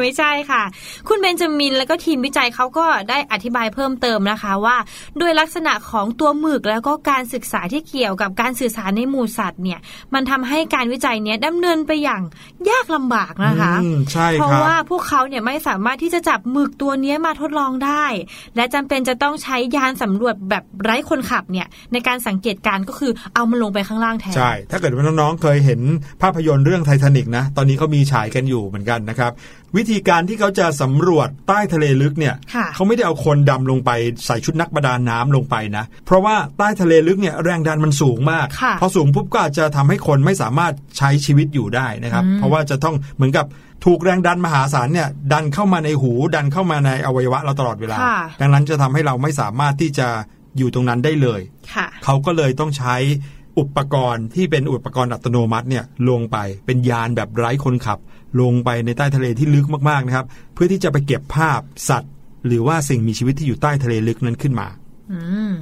[0.01, 0.63] ไม่ใช่ค่ะ
[1.09, 4.77] คุณเบนจามินแล้วก็ทีมวิจัยเขาก็ได้อธิบายเพิ่มเติมนะคะว่า
[5.21, 9.79] ด้วยลักษณะของตัวหมึกแล้วก็การศึกษาที่เกี่ยวกับการสื่อสารในหมู่สัตว์เนี่ย
[10.15, 12.23] มันทำให้การวิจัยเนี้ยดำเนินไปอย่าง
[12.71, 18.05] ยากลำบากนะคะอืมใช่เพราะครับว่าพวกเขาเนี่ยไม่สามารถที่จะจับหมึกตัวเนี้ยมาทดลองได้
[18.57, 25.81] และจำเป็นจะต้องใช้ยานสำรวจแบบไร้คนขับเนี่ยในการสังเกตการณ์ก็คือเอามันลงไปข้างล่างแทน ใช่ ถ้าเกิดว่าน้องๆเคยเห็น
[26.23, 29.33] ภาพยนตร์เรื่องไททานิกนะ ตอนนี้เขามีฉายกันอยู่เหมือนกันนะครับ
[29.77, 33.91] วิธีการที่เขาจะสำรวจใต้ทะเลลึกเนี่ยค่ะเขาไม่ได้เอาคนดำลงไป
[34.27, 43.47] ใส่ชุดนักประดาน้ำลงไปนะ เพราะว่าใต้ทะเลลึกเนี่ยแรงดันมันสูงมากค่ะพอสูงปุ๊บก็อาจจะทำให้คนไม่สามารถใช้ชีวิตอยู่ได้นะครับ เพราะว่าจะต้องเหมือนกับ
[43.85, 50.09] ถูกแรงดันมหาศาลเนี่ยดันเข้ามาในหูดันเข้ามาในอวัยวะเราตลอดเวลาค่ะดังนั้นจะทำให้เราไม่สามารถที่จะ
[50.59, 51.41] อยู่ตรงนั้นได้เลย
[51.75, 52.97] ค่ะเขาก็เลยต้องใช้
[53.59, 57.99] อุปกรณ์ที่เป็นอุปกรณ์อัตโนมัติเนี่ยลงไปเป็นยานแบบไร้คนขับ
[58.41, 62.13] ลงไปในใต้ทะเลที่ลึกมากๆนะครับ เพื่อที่จะไปเก็บภาพสัตว์
[62.47, 64.69] หรือว่าสิ่งมีชีวิตที่อยู่ใต้ทะเลลึกนั้นขึ้นมา
[65.13, 65.21] อื
[65.51, 65.53] ม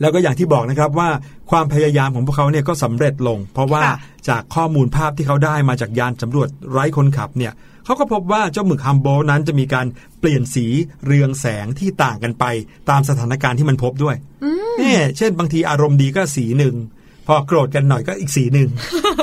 [0.00, 1.08] แล้วก็อย่างที่บอกนะครับว่า
[1.50, 3.96] ความพยายามของพวกเขาเนี่ยก็สำเร็จลง เพราะว่าค่ะ
[4.28, 7.52] จากข้อมูลภาพที่เขาได้มาจากยานสำรวจไร้คนขับเนี่ย
[7.84, 9.86] เขาก็พบว่าเจ้าหมึกฮัมโบลต์นั้นจะมีการ
[10.20, 10.66] เปลี่ยนสี
[11.06, 12.44] เรืองแสงที่ต่างกันไป
[12.90, 14.16] ตามสถานการณ์ที่มันพบด้วย
[14.80, 16.74] นี่เช่นบางทีอารมณ์ดีก็สีหนึ่ง
[17.26, 18.68] พอโกรธกันหน่อยก็อีกสีหนึ่ง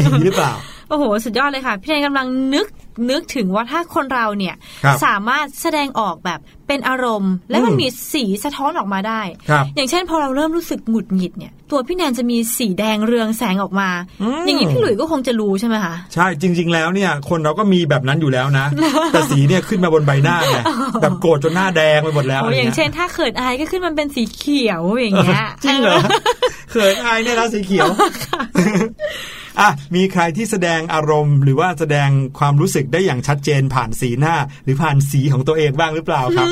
[0.02, 0.54] อย่างนี้หรือเปล่า
[0.90, 2.68] โอ้โห สุดยอดเลยค่ะ พี่แนนกำลังนึก
[3.12, 13.90] นึกถึงว่าถ้าคนเราเนี่ยครับสามารถแสดงออกแบบเป็นอารมณ์ และมันอืมมีสีสะท้อนออกมาได้ครับอย่างเช่น พอเราเริ่มรู้สึกหงุดหงิดเนี่ย ตัวพี่แนนจะมีสีแดงเรืองแสงออกมา
[14.22, 18.66] อืมอย่างนี้พี่หลุยส์ก็คงจะรู้ใช่ไหมคะใช่จริง ๆ แล้วเนี่ยคนเราก็มีแบบนั้นอยู่แล้วนะ
[19.12, 20.58] แต่สีเนี่ยขึ้นมาบนใบหน้าไง
[21.02, 25.98] แบบโกรธจนหน้าแดงไปหมดแล้วโอ้อะไรอย่างเงี้ยเช่น ถ้าเขินอายก็ขึ้นมันเป็นสีเขียวอย่างเงี้ยจริงเหรอ
[26.72, 27.88] เขินอายเนี่ยนะสีเขียว
[29.60, 36.48] อะมีใครที่แสดงอารมณ์ หรือว่าแสดงความรู้สึกได้อย่างชัดเจนผ่านสีหน้า หรือผ่านสีของตัวเองบ้างหรือเปล่าครับ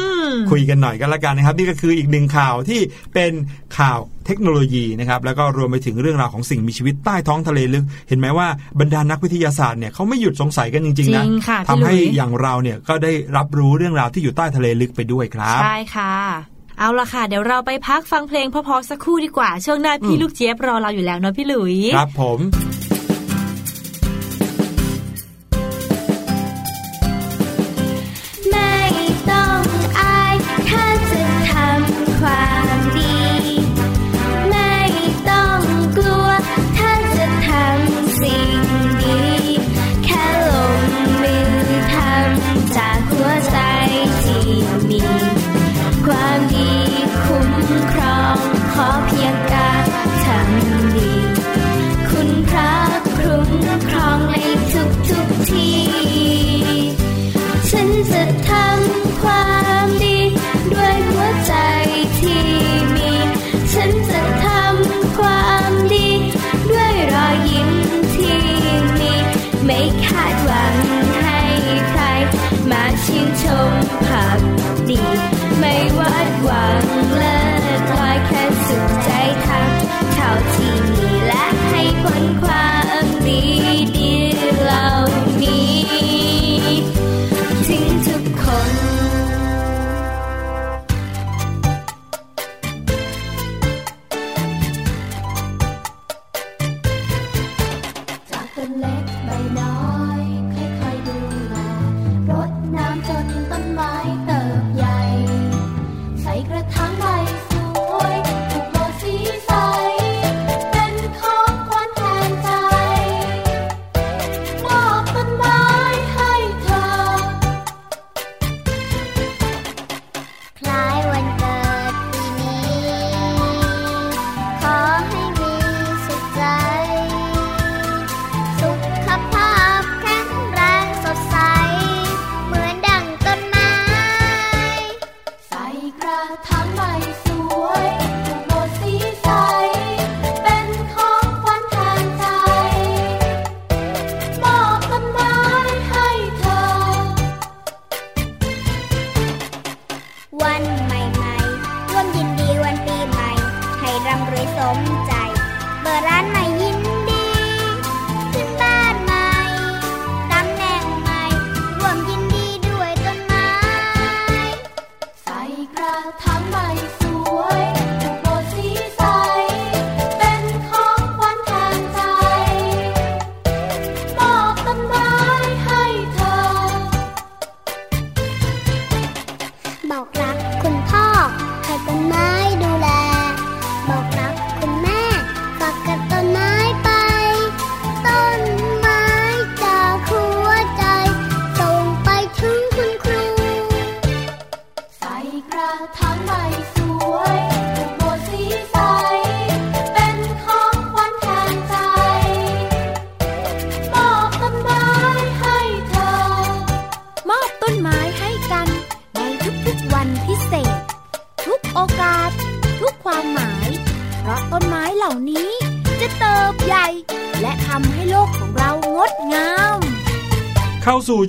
[0.51, 2.79] คุยกันหน่อยกันละกันนะครับ นี่ก็คืออีกหนึ่งข่าวที่
[3.13, 3.31] เป็น
[3.77, 8.47] ข่าวเทคโนโลยีนะครับแล้วก็รวมไปถึงเรื่องราวของสิ่งมีชีวิตใต้ท้องทะเลลึก เห็นไหมว่า
[8.79, 16.13] บรรดานักวิทยาศาสตร์เนี่ยเขาไม่หยุดสงสัยกันจริงๆนะจริงค่ะพี่ทำให้หลุยอย่างเราเนี่ยก็ได้รับรู้เรื่องราวที่อยู่ใต้ทะเลลึกไปด้วยครับใช่ค่ะ
[16.79, 22.39] เอาละค่ะ เดี๋ยวเราไปพักฟังเพลงเพอๆสักครู่ดีกว่า ช่วงหน้าพี่อืมลูกเจี๊ยบรอเราอยู่แล้วเนาะพี่หลุย ครับผม
[22.86, 22.86] ไม่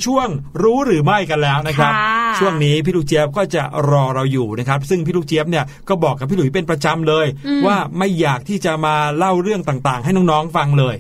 [0.09, 0.29] ช่วง
[0.63, 10.97] รู้หรือไม่กันแล้วนะครับค่ะช่วงนี้พี่ลูกเจี๊ยบก็จะรอเราอยู่นะครับ ซึ่งพี่ลูกเจี๊ยบเนี่ยก็บอกกับพี่หลุยเป็นประจำเลยอืมว่าไม่อยากที่จะมาเล่าเรื่องต่างๆ ให้น้องๆฟังเลย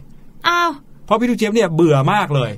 [0.49, 0.71] อ้าว
[1.07, 2.51] เพราะพี่ลูกเจี๊ยบเนี่ยเบื่อมากเลย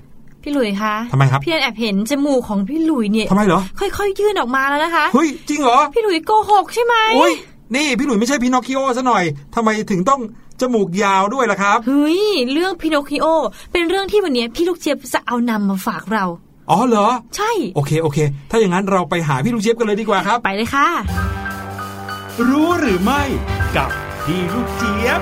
[0.42, 7.32] พี่หลุยคะทำไมครับพี่แอนแอบเห็นจมูกของพี่หลุยเนี่ยทำไมเหรอค่อยๆยื่นออกมาแล้วนะคะเฮ้ยจริงเหรอพี่หลุยโกหกใช่ไหมอุ้ย
[7.76, 10.20] นี่พี่หลุยไม่ใช่พินอคคิโอซะหน่อยทำไมถึงต้อง
[10.60, 12.20] จมูกยาวด้วยล่ะครับเฮ้ย
[12.52, 13.26] เรื่องพินอคคิโอ
[13.72, 16.24] เป็นเรื่องที่วันนี้พี่ลูกเจี๊ยบจะเอานำมาฝากเรา
[16.70, 18.18] อ๋อเหรอ ใช่ โอเคโอเค
[18.50, 20.88] ถ้าอย่างนั้นเราไปหาพี่ลูกเจี๊ยบกันเลยดีกว่าครับ ไปเลยค่ะ
[22.48, 23.22] รู้หรือไม่
[23.76, 23.90] กับ
[24.24, 25.20] พี่ลูกเจี๊ยบ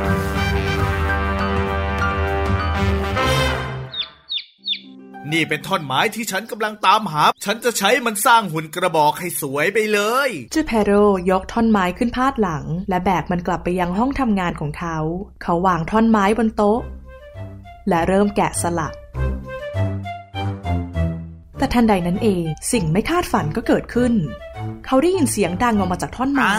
[5.33, 10.93] นี่เป็นท่อนไม้ที่ฉันกำลังตามหา ฉันจะใช้มันสร้างหุ่นกระบอกให้สวยไปเลยเจ้าแพโร
[11.31, 14.99] ยกท่อนไม้ขึ้นพาดหลัง และแบกมันกลับไปยังห้องทำงานของเขา
[15.43, 16.81] เขาวางท่อนไม้บนโต๊ะ
[17.89, 18.93] และเริ่มแกะสลัก
[21.59, 24.13] แต่ทันใดนั้นเองสิ่งไม่คาดฝันก็เกิดขึ้น
[24.87, 26.55] เขาได้ยินเสียงดังออกมาจากท่อนไม้อ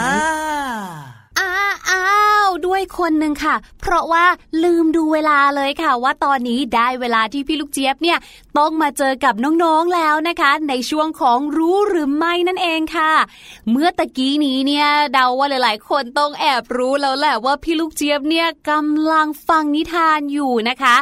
[1.38, 1.50] อ้า
[1.88, 2.19] อ้าว
[2.66, 4.24] ด้วยคนหนึ่งค่ะ เพราะว่า
[4.64, 8.18] ลืมดูเวลาเลยค่ะ ว่าตอนนี้ได้เวลาที่พี่ลูกเจี๊ยบเนี่ย
[8.58, 13.12] ต้องมาเจอกับน้องๆแล้วนะคะ ในช่วงของรู้หรือไม่นั่นเองค่ะ
[13.70, 20.96] เมื่อตะกี้นี้เนี่ยเดาว่าหลาย ๆ คนต้องแอบรู้แล้วแหละว่าพี่ลูกเจี๊ยบเนี่ยกำลังฟังนิทานอยู่นะคะ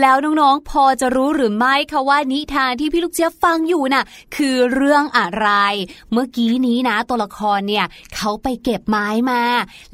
[0.00, 4.04] แล้วน้องๆพอจะรู้หรือไม่คะว่านิทานที่พี่ลูกเจี๊ยบฟังอยู่น่ะ
[4.36, 5.48] คือเรื่องอะไร
[6.12, 7.84] เมื่อกี้นี้นะตัวละครเนี่ย
[8.16, 9.42] เขาไปเก็บไม้มา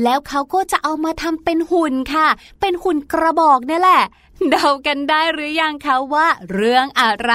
[0.03, 2.29] แล้วเขาก็จะเอามาทำเป็นหุ่นค่ะ
[2.61, 4.03] เป็นหุ่นกระบอกเนี่ยแหละ
[4.51, 7.33] เดากันได้หรือยังคะว่า เรื่องอะไร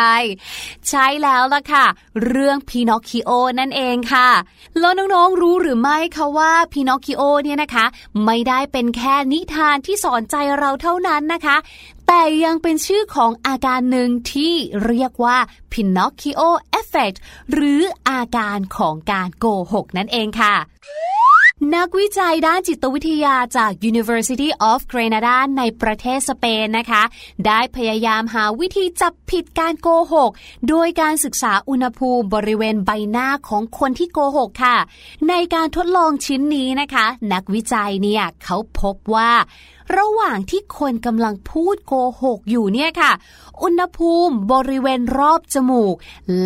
[0.88, 1.86] ใช่แล้วล่ะค่ะ
[2.26, 4.30] เรื่องพีนอคคิโอนั่นเองค่ะ
[4.80, 7.86] แล้วน้องๆรู้หรือไม่คะว่าพีนอคคิโอเนี่ยนะคะ
[8.26, 11.58] ไม่ได้เป็นแค่นิทานที่สอนใจเราเท่านั้นนะคะ
[12.08, 14.54] แต่ยังเป็นชื่อของอาการหนึ่งที่
[14.86, 15.38] เรียกว่า
[15.72, 16.42] Pinocchio
[16.80, 17.18] Effect
[17.54, 20.56] หรืออาการของการโกหกนั่นเองค่ะ
[21.76, 27.04] นักวิจัยด้านจิตวิทยาจาก University of Granada ในประเทศสเปนนะคะ
[27.46, 30.32] ได้พยายามหาวิธีจับผิดการโกหก
[30.70, 34.78] โดยการศึกษาอุณหภูมิบริเวณใบหน้าของคนที่โกหกค่ะ
[35.30, 39.32] ในการทดลองชิ้นนี้นะคะ นักวิจัยเนี่ยเขาพบว่า
[39.98, 43.12] ระหว่างที่คนกำลังพูดโกหกอยู่เนี่ยค่ะ
[43.64, 45.96] อุณหภูมิบริเวณรอบจมูก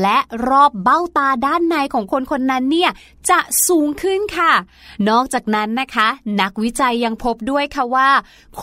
[0.01, 0.17] และ
[0.49, 2.91] รอบเบ้าตาด้านในของคนคนนั้นเนี่ย
[3.29, 4.53] จะสูงขึ้นค่ะ
[5.09, 6.07] นอกจากนั้นนะคะ
[6.41, 8.09] นักวิจัยยังพบด้วยค่ะว่า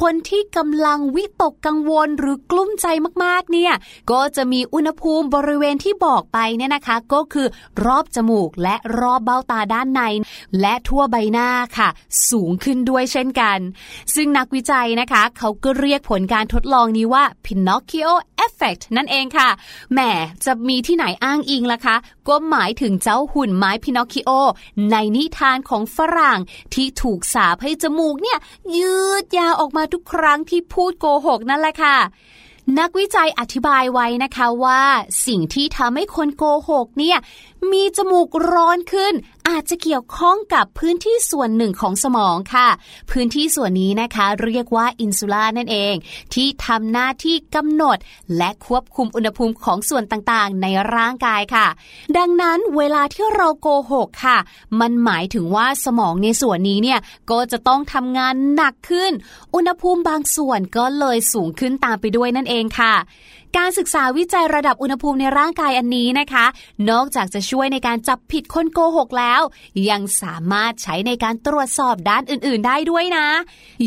[0.01, 2.87] คนที่กำลังวิตกกังวลหรือกลุ้มใจ
[3.25, 3.73] มากๆเนี่ย
[4.11, 7.47] ก็จะมีอุณหภูมิบริเวณที่บอกไปเนี่ยนะคะ ก็คือ
[7.87, 10.03] รอบจมูกและรอบเบ้าตาด้านใน
[10.61, 11.49] และทั่วใบหน้า
[11.79, 11.89] ค่ะ
[12.31, 13.59] สูงขึ้นด้วยเช่นกัน
[14.15, 18.11] ซึ่งนักวิจัยนะคะ เขาก็เรียกผลการทดลองนี้ว่า Pinocchio
[18.45, 19.49] Effect นั่นเองค่ะ
[19.93, 20.01] แหม
[20.45, 21.97] จะมีที่ไหนอ้างอิงล่ะคะ
[22.29, 24.31] ก็หมายถึงเจ้าหุ่นไม้พินอคคิโอ
[24.91, 26.41] ในนิทานของฝรั่ง
[26.75, 28.39] ที่ถูกสาปให้จมูกเนี่ย
[28.77, 31.99] ยืดยาวออกมาทุกครั้งที่พูดโกหกนั่นแหละค่ะ
[32.79, 34.83] นักวิจัยอธิบายไว้นะคะว่า
[35.27, 37.19] สิ่งที่ทำให้คนโกหกเนี่ย
[37.73, 39.15] มีจมูกร้อนขึ้น
[39.49, 42.69] อาจจะเกี่ยวข้องกับพื้นที่ส่วนหนึ่งของสมองค่ะ
[43.11, 45.95] พื้นที่ส่วนนี้นะคะ เรียกว่าอินซูล่านั่นเอง
[46.35, 47.99] ที่ทำหน้าที่กำหนด
[48.37, 51.67] และควบคุมอุณหภูมิของส่วนต่างๆ ในร่างกายค่ะ
[52.19, 54.39] ดังนั้นเวลาที่เราโกหกค่ะ
[54.81, 57.01] มันหมายถึงว่าสมองในส่วนนี้เนี่ย
[57.31, 59.13] ก็จะต้องทำงานหนักขึ้น
[59.55, 62.95] อุณหภูมิบางส่วนก็เลยสูงขึ้นตามไปด้วยนั่นเองค่ะ
[63.57, 66.47] การศึกษาวิจัยระดับอุณหภูมิในร่างกายอันนี้นะคะ
[66.91, 69.41] นอกจากจะช่วยในการจับผิดคนโกหกแล้ว
[69.91, 73.27] ยังสามารถใช้ในการตรวจสอบด้านอื่น ๆ ได้ด้วยนะ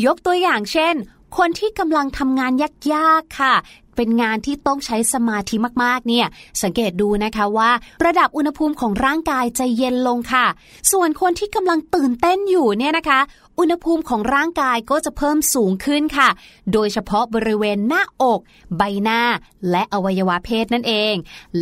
[0.06, 0.94] ยกตัวอย่างเช่น
[1.36, 2.52] คนที่กำลังทำงาน
[2.94, 3.54] ยากๆค่ะ
[3.96, 6.26] เป็นงานที่ต้องใช้สมาธิมากๆเนี่ย
[6.62, 7.70] สังเกตดูนะคะว่า
[8.04, 10.46] ระดับอุณหภูมิของร่างกายจะเย็นลงค่ะ
[10.92, 13.20] ส่วนคนที่กำลังตื่นเต้นอยู่เนี่ยนะคะ
[13.58, 16.28] อุณหภูมิของร่างกายก็จะเพิ่มสูงขึ้นค่ะ
[16.72, 18.40] โดยเฉพาะบริเวณหน้าอก
[18.76, 19.22] ใบหน้า
[19.70, 21.14] และอวัยวะเพศนั่นเอง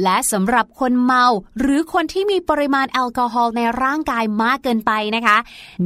[0.02, 1.24] และสำหรับคนเมา
[1.60, 5.36] หรือคนที่มีปริมาณแอลกอฮอล์ในร่างกายมากเกินไปนะคะ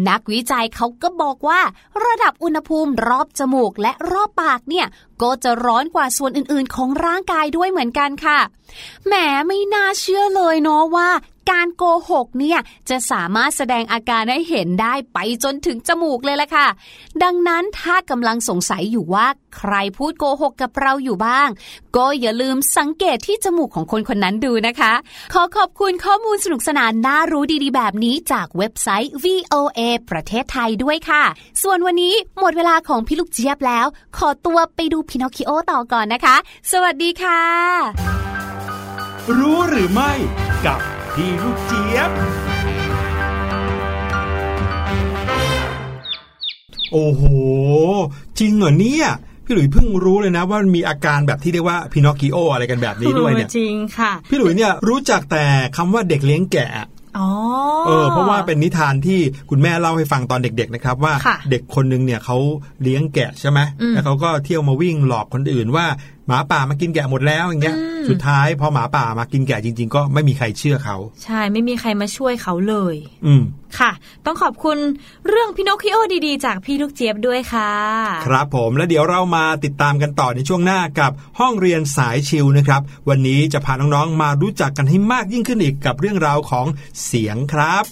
[0.08, 1.60] นักวิจัยเขาก็บอกว่า
[2.04, 4.86] ระดับอุณหภูมิรอบจมูกและรอบปากเนี่ย
[5.22, 8.38] ก็จะร้อนกว่าส่วนอื่นๆ ของร่างกายด้วยเหมือนกันค่ะ
[9.06, 9.14] แหม
[9.48, 11.08] ไม่น่าเชื่อเลยเนาะว่า
[11.50, 12.58] การโกหกเนี่ย
[12.90, 16.68] จะสามารถแสดงอาการให้เห็นได้ไปจนถึงจมูกเลยล่ะค่ะ
[17.22, 19.26] ดังนั้นถ้ากำลังสงสัยอยู่ว่า
[19.56, 21.48] ใครพูดโกหกกับเราอยู่บ้าง
[21.96, 24.92] ก็อย่าลืมสังเกตที่จมูกของคนคนนั้นดูนะคะ
[25.32, 29.80] ขอขอบคุณข้อมูลสนุกสนานน่ารู้ดีๆ แบบนี้จากเว็บไซต์ VOA
[30.10, 31.24] ประเทศไทยด้วยค่ะ
[31.62, 33.86] ส่วนวันนี้หมดเวลาของพี่ลูกเจี๊ยบแล้ว
[34.16, 36.36] ขอตัวไปดูพินอคคิโอต่อก่อนนะคะ
[36.72, 37.40] สวัสดีค่ะ
[39.38, 40.12] รู้หรือไม่
[40.66, 40.80] กับ
[41.16, 42.10] พี่ลูกเจี๊ยบ
[46.92, 47.22] โอ้โห
[48.38, 49.06] จริงเหรอเนี่ย
[49.44, 55.44] พี่หลุยเพิ่งรู้เลยนะว่ามันมีอาการแบบที่เรียกว่าพินอคกิโออะไรกันแบบนี้ด้วยเนี่ยจริงค่ะ พี่หลุยเนี่ยรู้จักแต่
[55.76, 56.88] คำว่าเด็กเลี้ยงแกะ
[57.18, 57.28] อ๋อ
[57.86, 62.36] เออเพราะว่าเป็นนิทานที่คุณแม่เล่าให้ฟังตอนเด็กๆนะครับ ว่าค่ะเด็กคนนึงเนี่ยเขา
[62.82, 65.86] เลี้ยงแกะใช่ไหมอืมแล้วเขาก็เที่ยวมาวิ่งหลอกคนอื่นว่า
[66.28, 72.96] หมาป่ามากินแกะหมดแล้วอย่างเงี้ยอืมสุดท้ายพอหมาป่ามากินแกะจริง ๆ ก็ไม่มีใครเชื่อเขา ใช่ไม่มีใครมาช่วยเขาเลย
[73.26, 73.42] อืม
[73.78, 73.90] ค่ะ
[74.24, 74.78] ต้องขอบคุณ
[75.28, 75.96] เรื่องพินอคคิโอ
[76.26, 77.72] ดีๆ จากพี่ลูกเจี๊ยบด้วยค่ะ
[78.26, 86.66] ครับผมแล้วเดี๋ยวเรามาติดตามกันต่อในช่วงหน้ากับห้องเรียนสายชิลนะครับ วันนี้จะพาน้องๆมารู้จักกันให้มากยิ่งขึ้นอีกกับเรื่องราวของ
[87.04, 87.84] เสียงครับ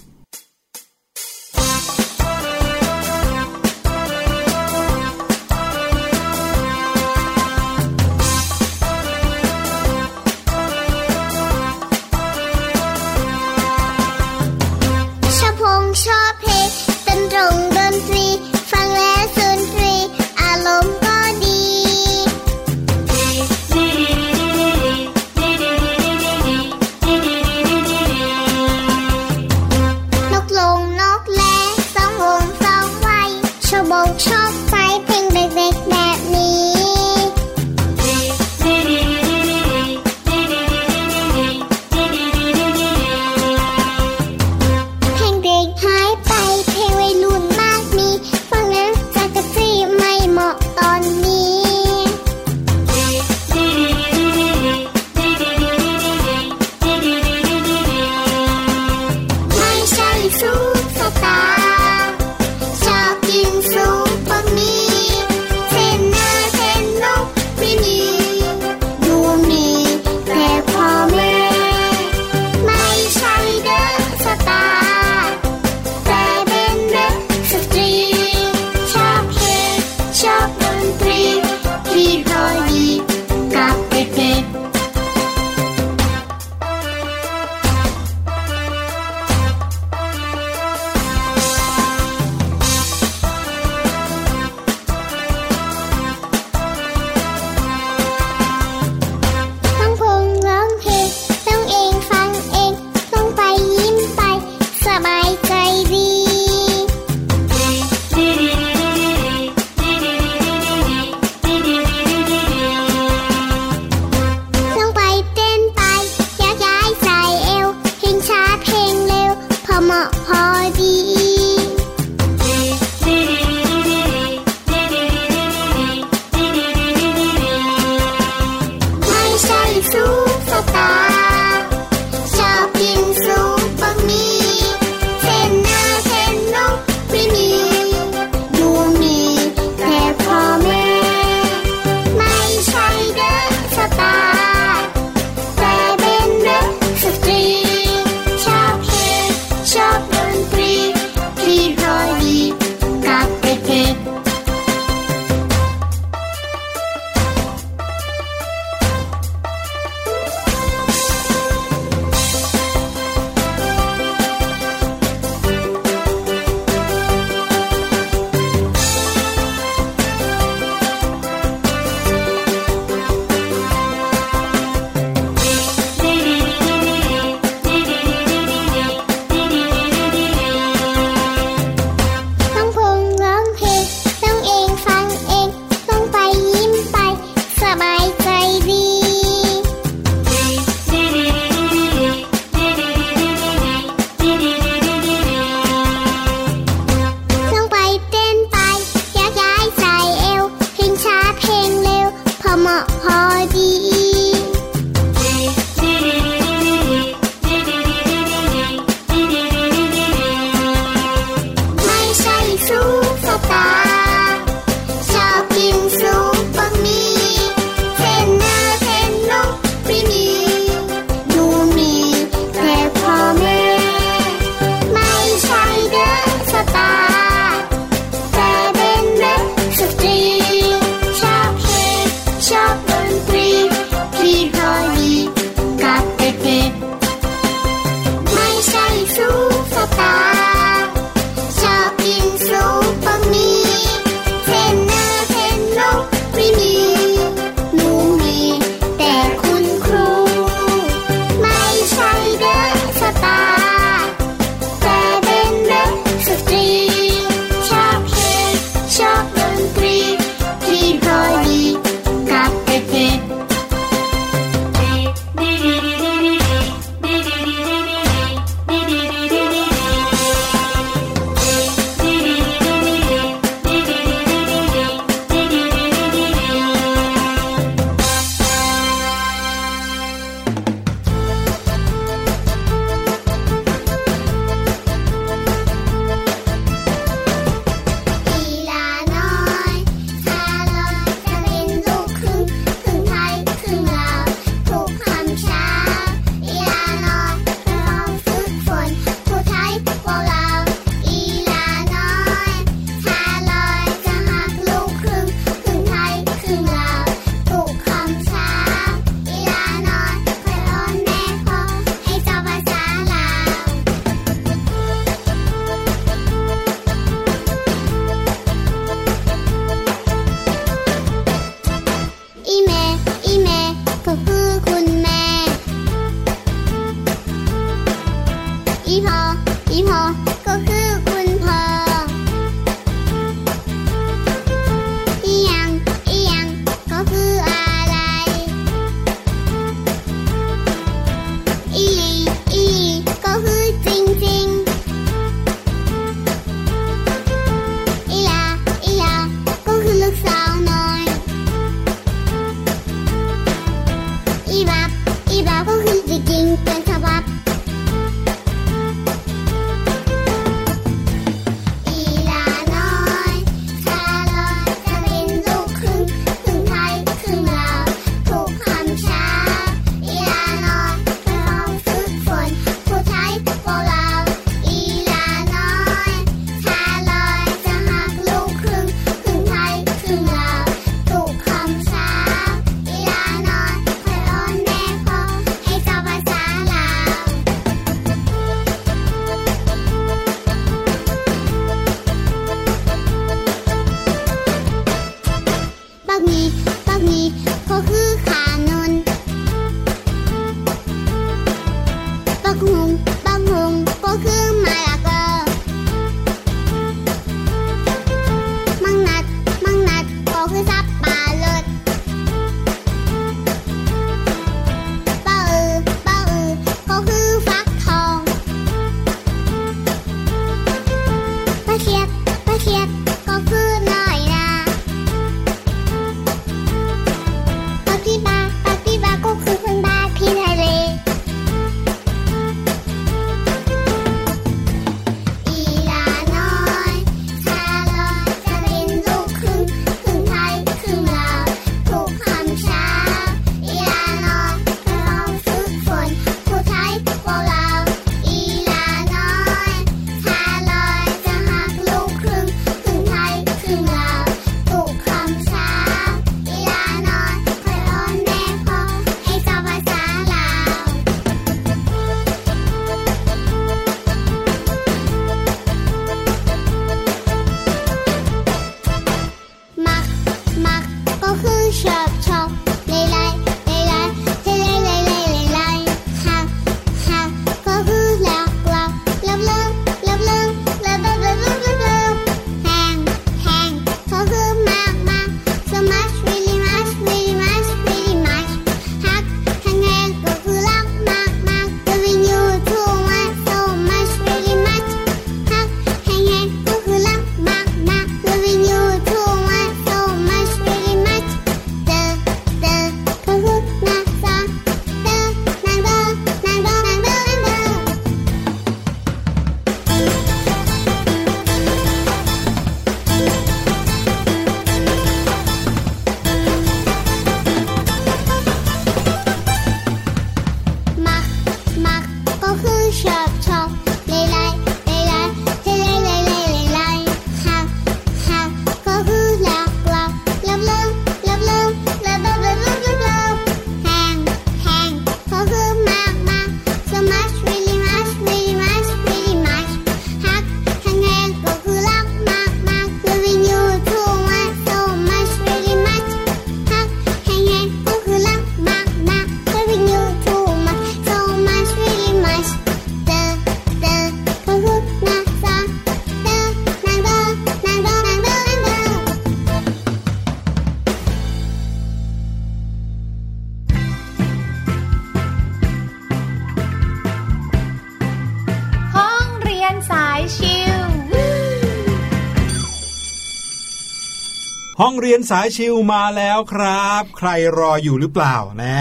[574.84, 577.28] ห้องเรียนสายชิวมาแล้วครับ ใคร
[577.58, 578.78] รออยู่หรือเปล่านะ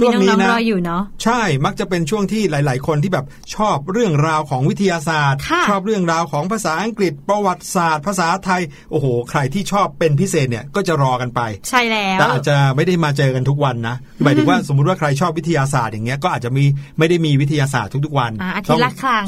[0.00, 5.40] ช่วงนี้นะรออยู่เนาะใช่มักจะเป็นช่วงที่หลาย ๆ คนที่แบบชอบเรื่องราวของวิทยาศาสตร์
[5.70, 16.64] ชอบเรื่องราวของภาษาอังกฤษประวัติศาสตร์ ภาษาไทยโอ้โห ใครที่ชอบเป็นพิเศษเนี่ยก็จะรอกันไป ใช่แล้วแต่อาจจะไม่ได้มาเจอกันทุกวันนะหมายถึงว่าสมมติว่าใครชอบวิทยาศาสตร์อย่างเงี้ยก็อาจจะมี
[16.98, 18.32] ไม่ได้มีวิทยาศาสตร์ทุก ๆ วัน
[18.70, 18.80] ต้อง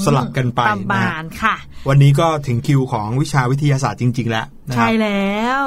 [0.07, 1.57] สลับกันไปประมาณค่ะ
[1.89, 5.65] วันนี้ก็ถึงคิวของวิชาวิทยาศาสตร์จริง ๆ แล้วใช่แล้ว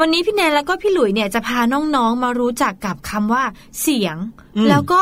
[0.00, 3.44] วันนี้พี่แนนแล้วก็พี่หลุยเนี่ยจะพาน้องๆมารู้จักกับคำว่า
[3.80, 4.16] เสียง
[4.68, 5.00] แล้วก็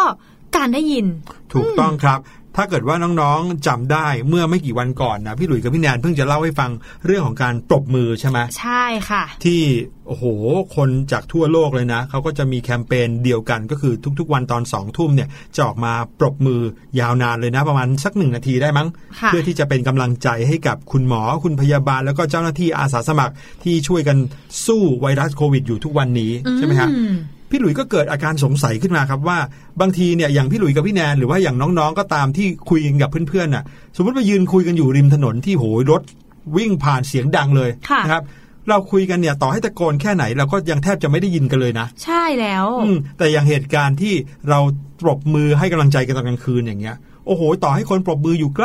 [0.57, 1.07] การได้ยิน
[1.53, 2.19] ถูกต้องครับ
[2.57, 6.71] ถ้าเกิดว่าน้องๆจำได้เมื่อไม่กี่วันก่อนนะพี่หลุยส์กับพี่แนนเพิ่งจะเล่าให้ฟัง
[7.07, 9.61] เรื่องของการปรบมือใช่ไหมใช่ค่ะ ที่
[10.07, 10.25] โอ้โห
[10.77, 16.61] คนจากทั่วโลกเลยนะเขาก็จะมีแคมเปญเดียวกันก็คือทุกๆ วันตอนสองทุ่มเนี่ยจะออกมาปรบมือ
[17.01, 18.89] ยาวนานเลยนะ ประมาณสักหนึ่งนาทีได้มั้ง
[19.21, 23.35] ค่ะเพื่อที่จะเป็นกำลังใจให้กับคุณหมอคุณพยาบาล แล้วก็เจ้าหน้าที่อาสาสมัคร
[23.65, 24.17] ที่ช่วยกัน
[24.67, 27.17] สู้ไวรัสโควิดอยู่ทุกวันนี้ใช่ไหมครับอืม
[27.51, 29.39] พี่หลุยส์ก็เกิดอาการสงสัยขึ้นมาครับว่า
[29.81, 33.65] บางทีเนี่ยอย่างพี่หลุยส์กับพี่แนนหรือว่าอย่างน้องๆก็ตามที่คุยกันกับเพื่อนๆน่ะ
[33.97, 36.03] สมมติว่ายืนคุยกันอยู่ริมถนนที่โหยรถ
[36.57, 38.23] วิ่งผ่านเสียงดังเลยค่ะนะครับ
[38.69, 44.15] เราคุยกันเนี่ยต่อให้ตะโกนแค่ไหนเราก็ยังแทบจะไม่ได้ยินกันเลยนะ ใช่แล้วอืมแต่อย่างเหตุการณ์ที่
[44.49, 44.59] เรา
[45.03, 46.97] ปรบมือให้กำลังใจกันตอนกลางคืนอย่างเงี้ย
[47.27, 48.59] โอ้โห ต่อให้คนปรบมืออยู่ไ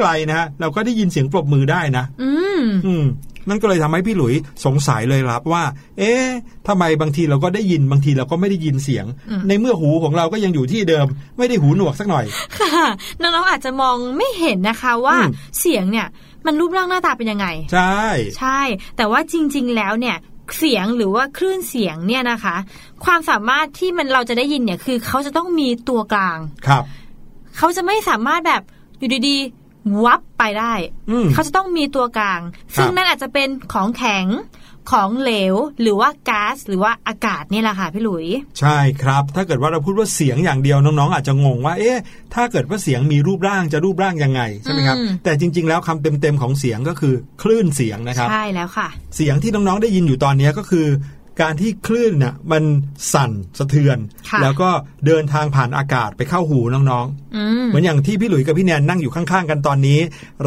[0.00, 3.04] กลๆนะฮะเราก็ได้ยินเสียงปรบมือได้นะ อืมอืม
[3.48, 4.34] นั่นก็เลยทำให้พี่หลุย
[4.64, 5.62] สงสัยเลยครับว่า
[5.98, 6.26] เอ๊ะ
[6.68, 11.06] ทำไมบางทีเราก็ได้ยินบางทีเราก็ไม่ได้ยินเสียงอืมในเมื่อหูของเราก็ยังอยู่ที่เดิม
[11.38, 12.24] ไม่ได้หูหนวกสักหน่อย
[12.58, 12.86] ค่ะ
[13.20, 16.06] น้องๆอาจจะมองไม่เห็นนะคะว่าอืมเสียงเนี่ย
[16.46, 18.04] มันรูปร่างหน้าตาเป็นยังไง ใช่
[18.38, 18.60] ใช่
[18.96, 20.16] แต่ว่าจริง ๆ แล้วเนี่ย
[20.58, 22.56] เสียงหรือว่าคลื่นเสียงเนี่ยนะคะ
[23.04, 26.84] ความสามารถที่มันเราจะได้ยินเนี่ยคือเขาจะต้องมีตัวกลางครับ
[27.56, 28.62] เขาจะไม่สามารถแบบ
[28.98, 29.59] อยู่ดีๆ
[30.04, 30.72] วับไปได้
[31.10, 32.40] อืมเขาจะต้องมีตัวกลาง
[32.76, 34.26] ซึ่งครับนั่นอาจจะเป็นของแข็ง
[34.92, 38.26] ของเหลวหรือว่าก๊าซหรือว่าอากาศเนี่ยแหละค่ะพี่หลุย
[38.60, 41.98] ใช่ครับ ถ้าเกิดว่าเราพูดว่าเสียงอย่างเดียวน้องๆ อาจจะงงว่า เอ๊ะ
[42.34, 50.86] ถ้าเกิดว่าเสียงมีรูปร่างจะรูปร่างยังไงใช่ไหมครับอืมแต่จริง ๆ แล้วคำเต็มๆของเสียงก็คือคลื่นเสียงนะครับใช่แล้วค่ะ เสียงที่น้องๆได้ยินอยู่ตอนนี้ก็คือ
[51.42, 52.62] การที่คลื่นน่ะมัน
[53.12, 53.98] สั่นสะเทือน
[54.30, 54.70] ค่ะแล้วก็
[55.06, 59.98] เดินทางผ่านอากาศไปเข้าหูน้องๆอืมเหมือนอย่างที่พี่หลุยส์กับพี่แนนนั่งอยู่ข้างๆกันตอนนี้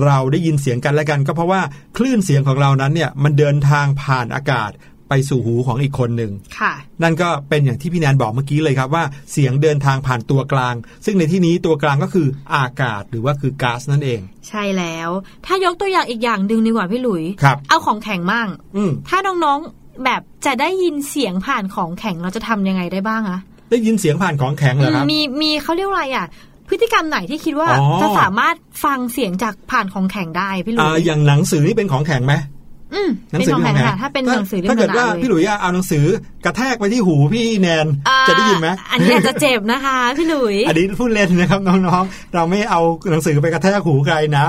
[0.03, 1.61] เราได้ยินเสียงกันและกัน ก็เพราะว่า
[1.97, 4.71] คลื่นเสียงของเรานั้นเนี่ยมันเดินทางผ่านอากาศ
[5.09, 6.73] ไปสู่หูของอีกคนหนึ่งค่ะ
[7.03, 10.75] นั่นก็เป็นอย่างที่พี่แนนบอกเมื่อกี้เลยครับว่าเสียงเดินทางผ่านตัวกลาง
[11.05, 14.19] ซึ่งในที่นี้ตัวกลางก็คืออากาศหรือว่าคือก๊าซนั่นเอง
[14.49, 15.09] ใช่แล้ว
[15.45, 23.39] ถ้ายกตัวอย่างอีกอย่างหนึ่งดีกว่าพี่หลุยครับเอาของแข็งมั่งอืมถ้าน้องๆ แบบจะได้ยินเสียงผ่านของแข็งเราจะทำยังไงได้บ้างอะ
[23.71, 26.27] ได้ยินเสียงผ่านของแข็งเหรอครับมีมีเขาเรียกว่าอะไรอะ
[26.69, 32.33] พฤติกรรมไหนที่คิดว่าอ๋อจะสามารถฟังเสียงจากผ่านของแข็งได้พี่หลุอ่ายอย่างหนังสือนี่เป็นของแข็งไหม
[32.93, 36.05] อืมหนัเป็นสืของแข็งเป็ค่ะถ้าเป็นหนังสือเล่มถ้าเกิดว่าหนาๆเลยพี่หลุยส์เอาหนังสือ
[36.45, 42.81] กระแทกไปที่หูพี่แนนอ่าจะได้ยินไหมอันนี้อาจจะเจ็บนะคะพี่หลุยอันนี้พูดเล่นนะครับน้องๆ เราไม่เอา
[43.11, 44.45] หนังสือไปกระแทกหูใครนะ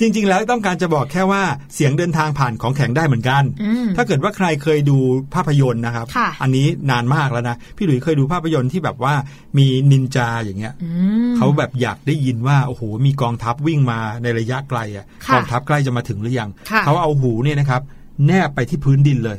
[0.00, 1.42] จริง ๆ แล้วต้องการจะบอกแค่ว่า
[1.74, 4.98] เสียงเดินทางผ่านของแข็งได้เหมือนกันอืมถ้าเกิดว่าใครเคยดู
[5.34, 9.14] ภาพยนตร์นะครับค่ะอันนี้นานมากแล้วนะ พี่หลุยส์เคยดูภาพยนตร์ที่แบบว่า
[9.58, 10.88] มีนินจาอย่างเงี้ยอื
[11.30, 17.82] มเขาแบบอยากได้ยินว่าโอ้โหมีกองทัพวิ่งมาในระยะไกลอะค่ะกองทัพใกล้จะมาถึงหรือยังค่ะเขาเอาหูเนี่ยนะครับ
[18.26, 19.38] แนบไปที่พื้นดินเลย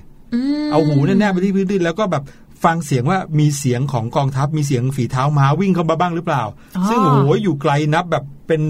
[0.63, 2.23] มเอาหูเนี่ยแนบไปที่พื้นดินแล้วก็แบบ
[2.63, 6.43] ฟังเสียงว่ามีเสียงของกองทัพมีเสียงฝีเท้าม้าวิ่งเข้ามาบ้างหรือเปล่า
[6.77, 8.61] อ๋อซึ่งโอ้โหอยู่ไกลนับแบบเป็น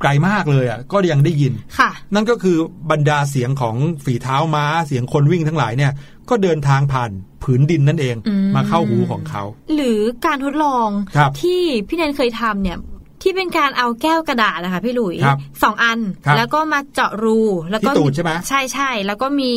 [0.00, 2.56] ไกลมากเลยอะก็ยังได้ยินค่ะ นั่นก็คือ
[2.90, 5.92] บรรดาเสียงของฝีเท้าม้าเสียงคนวิ่งทั้งหลายเนี่ย
[6.30, 7.10] ก็เดินทางผ่าน
[7.42, 9.42] ผืนดินนั่นเองอืมมาเข้าหูของเขา
[9.74, 12.78] หรือการทดลองครับที่พี่แนนเคยทำเนี่ย
[13.24, 19.52] ที่เป็นการเอาแก้วกระดาษนะคะพี่หลุยครับสองอันครับแล้วก็มาเจาะรูแล้วก็ที่ตูดใช่ไหมใช่ใช่แล้วก็มี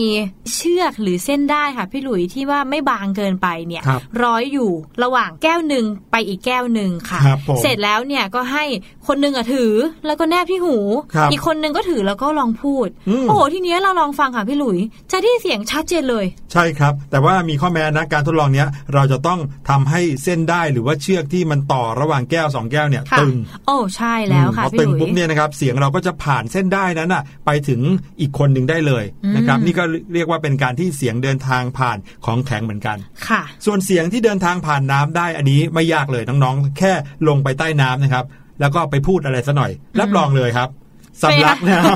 [0.56, 4.72] เชือกหรือเส้นได้ค่ะพี่หลุยที่ว่าไม่บางเกินไปเนี่ยครับร้อยอยู่
[5.04, 8.64] ระหว่างแก้วหนึ่งไปอีกแก้วหนึ่งค่ะครับผมเสร็จแล้วเนี่ยก็ให้
[9.08, 9.74] คนหนึงอะถือ
[10.06, 10.78] แล้วก็แนบที่หู
[11.16, 14.78] ครับอีกคนหนึงก็ถือแล้วก็ลองพูดอืมโอ้โหทีเนี้ยเราลองฟังค่ะพี่หลุย
[15.12, 19.40] จะได้เสียงชัดเจนเลย ใช่ครับ แต่ว่ามีข้อแม้นะการทดลองเนี้ยเราจะต้อง
[19.70, 27.82] ทำให้เส้นได้หรือว่าเชือกที่มันต่อระหว่างแก้วสองแก้วเนี่ยค่ะตึงโอ้ใช่แล้วค่ะพอพี่ตึงหลุยปุ๊บเนี่ยนะครับเสียงเราก็จะผ่านเส้นได้นั้นน่ะ ไปถึง
[28.20, 29.04] อีกคนหนึ่งได้เลย
[29.36, 29.84] นะครับอืมนี่ก็
[30.14, 32.98] เรียกว่าเป็นการที่เสียงเดินทางผ่านของแข็งเหมือนกัน
[33.28, 36.94] ค่ะ ส่วนเสียงที่เดินทางผ่านน้ำได้อันนี้ไม่ยากเลยน้องๆ แค่
[37.28, 38.26] ลงไปใต้น้ำนะครับ
[38.60, 40.70] แล้วก็ไปพูดอะไรซะหน่อย รับรองเลยครับ
[41.24, 41.96] สำลักนะครับ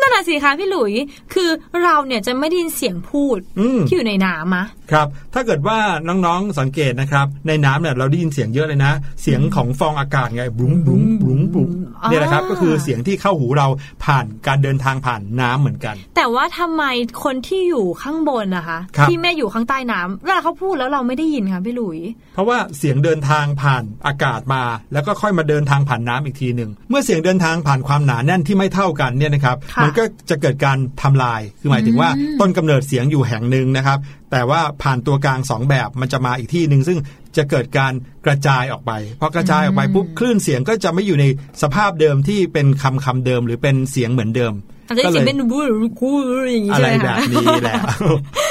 [0.00, 0.92] นั่นน่ะสิคะพี่หลุย
[1.34, 1.50] คือ
[1.82, 5.78] เราเนี่ยจะไม่ได้ยินเสียงพูดอืมที่อยู่ในน้ำอะครับถ้าเกิดว่า
[6.08, 11.70] น้องๆสังเกตนะครับ ในน้ำเนี่ยเราได้ยินเสียงเยอะเลยนะ เสียงของฟองอากาศไงบุ้งบุ้งบุ้งบุ้ง
[12.10, 13.68] เนี่ยนะครับก็คือเสียงที่เข้าหูเรา
[14.04, 16.84] ผ่านการเดินทางผ่านน้ำเหมือนกัน แต่ว่าทำไม
[17.24, 21.98] คนที่อยู่ข้างบนนะคะครับที่แม่อยู่ข้างใต้น้ำเวลาเขาพูดแล้วเราไม่ได้ยินค่ะพี่หลุย
[22.34, 24.62] เพราะว่าเสียงเดินทางผ่านอากาศมา
[24.92, 32.08] แล้วก็ค่อยมาเดินทางผ่านน้ำอีกทีหนึ่งเมื่อเสียงเดินทางผ่านความหนาแน่นที่ไม่เท่ากันเนี่ยนะครับค่ะมันก็จะเกิดการทำลายคือหมายถึงว่า
[32.40, 33.98] ต้นกำเนิดเสียงอยู่แห่งหนึ่งนะครับ
[34.32, 36.98] แต่ว่าผ่านตัวกลางสองแบบมันจะมาอีกที่หนึ่งซึ่ง
[37.36, 37.92] จะเกิดการ
[38.26, 41.24] กระจายออกไปพอกระจายออกไปปุ๊บคลื่นเสียงก็จะไม่อยู่ใน
[41.62, 44.52] สภาพเดิมที่เป็นคำคำเดิมหรือเป็นเสียงเหมือนเดิม
[44.88, 45.62] อาจจะได้ก็เสียงเลยเป็นบู๊
[46.00, 46.16] บู๊
[46.52, 47.76] อย่างนี้อะใช่ไรไหมแบคะบนี้แหละ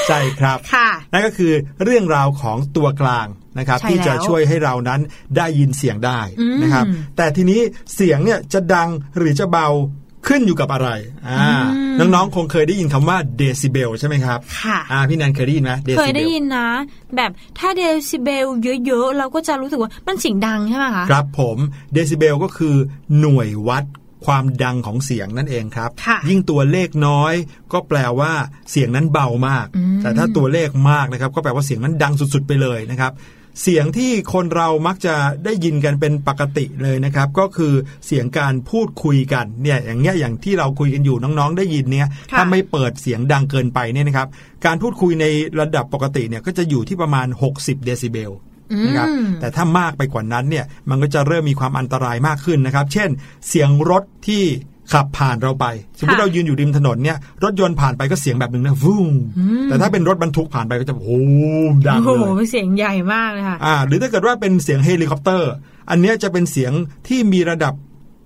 [0.08, 1.52] ใช่ครับค่ะนั่นก็คือ
[1.84, 3.26] เรื่องราวของตัวกลาง
[3.58, 5.00] นะครับใช่ที่จะแล้วช่วยให้เรานั้น
[5.36, 6.84] ได้ยินเสียงได้อืมนะครับ
[7.16, 7.60] แต่ทีนี้
[7.94, 9.68] เสียงเนี่ยจะดังหรือจะเบา
[10.28, 10.88] ขึ้นอยู่กับอะไร
[11.28, 11.64] อ่า
[11.98, 16.68] น้องๆคงเคยได้ยินคำว่าเดซิเบลใช่ไหมครับค่ะอ่าพี่แนนเคยได้ยินไหมเดเคซิยเบได้ลยินนะ
[17.16, 18.46] แบบถ้าเดซิเบล
[18.86, 21.58] เยอะๆ เราก็จะรู้สึกว่ามันเสียงดังใช่ไหมคะครับผม
[21.92, 22.74] เดซิเบลก็คือ
[23.20, 23.84] หน่วยวัด
[24.26, 27.34] ความดังของเสียงนั่นเองครับค่ะยิ่งตัวเลขน้อย
[27.72, 28.32] ก็แปลว่า
[28.70, 33.12] เสียงนั้นเบามากอืมแต่ถ้าตัวเลขมากนะครับ ก็แปลว่าเสียงนั้นดังสุดๆไปเลยนะครับ
[33.62, 37.72] เสียงที่คนเรามักจะได้ยินกันเป็นปกติเลยนะครับ ก็คือ
[38.06, 44.28] เสียงการพูดคุยกันเนี่ยอย่างเงี้ยอย่างที่เราคุยกันอยู่น้องๆ ได้ยินเนี่ยค่ะถ้าไม่เปิดเสียงดังเกินไปเนี่ยนะครับ
[44.66, 45.26] การพูดคุยใน
[45.60, 47.26] ระดับปกติเนี่ยก็จะอยู่ที่ประมาณ
[47.56, 48.32] 60 เดซิเบล
[48.86, 53.10] นะครับอืมแต่ถ้ามากไปกว่านั้นเนี่ยมันก็จะเริ่มมีความอันตรายมากขึ้นนะครับ เช่น
[53.48, 54.44] เสียงรถที่
[54.92, 55.66] ขับผ่านเราไป
[55.98, 59.14] สมมติค่ะเรายืนอยู่ริมถนนเนี่ย รถยนต์ผ่านไปก็เสียงแบบหนึ่งนะฟูม
[59.64, 61.12] แต่ถ้าเป็นรถบรรทุกผ่านไปก็จะโอ้โห
[61.88, 65.50] ดังโอ้เลโหยเสียงใหญ่มากเลยค่ะอ่า หรือถ้าเกิดว่าเป็นเสียงเฮลิคอปเตอร์
[65.90, 66.72] อันเนี้ยจะเป็นเสียง
[67.08, 67.74] ที่มีระดับ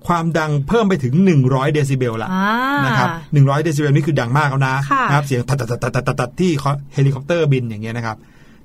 [0.06, 2.50] ความดังเพิ่มไปถึง 100 เดซิเบลละอ่า
[2.86, 6.50] นะครับ100 เดซิเบลนี่คือดังมากแล้วนะค่ะนะครับเสียงตัดตัดตัดตัดตัดตัดที่
[6.94, 8.16] เฮลิคอปเตอร์บินอย่างเงี้ยนะครับ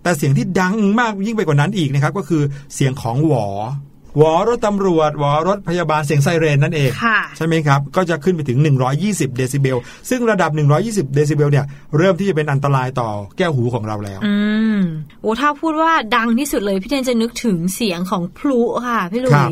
[0.04, 2.41] แต่เสียงที่ดังมากยิ่งไปกว่านั้นอีกนะครับ ก็คือ
[2.76, 8.57] เสียงของหวอห วอรถตำรวจหวอรถพยาบาลเสียงไซเรนนั่นเองค่ะใช่ไหมครับ ก็จะขึ้นไปถึง
[8.97, 9.78] 120 เดซิเบล
[10.09, 10.51] ซึ่งระดับ
[10.84, 11.66] 120 เดซิเบลเนี่ย
[11.97, 14.34] เริ่มที่จะเป็นอันตรายต่อแก้วหูของเราแล้ว อื
[14.78, 14.80] ม
[15.22, 19.51] โอ้ถ้าพูดว่าดังที่สุดเลยพี่เทนจะนึกถึงเสียงของพลุค่ะพี่หลุครัยบ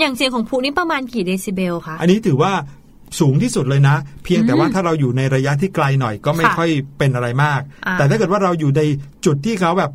[0.00, 2.52] อย่างเสียงของพลุนี่ประมาณกี่เดซิเบลคะอันนี้ถือว่า
[3.20, 8.82] สูงที่สุดเลยนะ เพียงแต่ว่าถ้าเราอยู่ในระยะที่ไกลหน่อยก็ไม่ค่ะค่อยเป็นอะไรมากอ่าแต่ถ้าเกิดว่าเราอยู่ใน
[9.26, 9.90] จุดที่เขาแบบ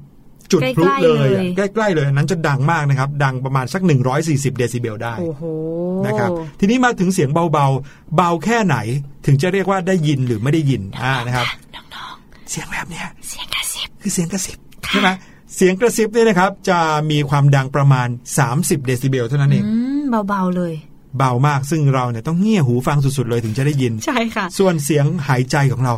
[0.52, 1.44] จุดพลุใกล้ๆเลยเลยอะ
[1.76, 3.82] ใกล้ๆเลยอันนั้นจะดังมากนะครับ ดังประมาณสัก
[4.20, 5.44] 140 เดซิเบลได้โอ้โห
[6.06, 6.30] นะครับ
[6.60, 8.78] ทีนี้มาถึงเสียงเบาๆ เบาแค่ไหน
[9.26, 11.48] ถึงจะเรียกว่าได้ยินหรือไม่ได้ยินอ่านะครับ
[12.52, 14.58] เสียงแบบเนี้ยเสียงกระซิบคือเสียงกระซิบ
[14.92, 15.10] ใช่ไหม
[15.56, 16.80] เสียงกระซิบเนี่ยนะครับ จะ
[17.12, 18.08] มีความดังประมาณ
[18.48, 20.74] 30 เดซิเบลเท่านั้นเองอืมเบาๆเลย
[21.18, 25.94] เบามากซึ่งเราเนี่ยต้องเงี่ยหูฟังสุดๆเลยถึงจะได้ยิน ใช่ค่ะ ส่วนเสียงหายใจของเรา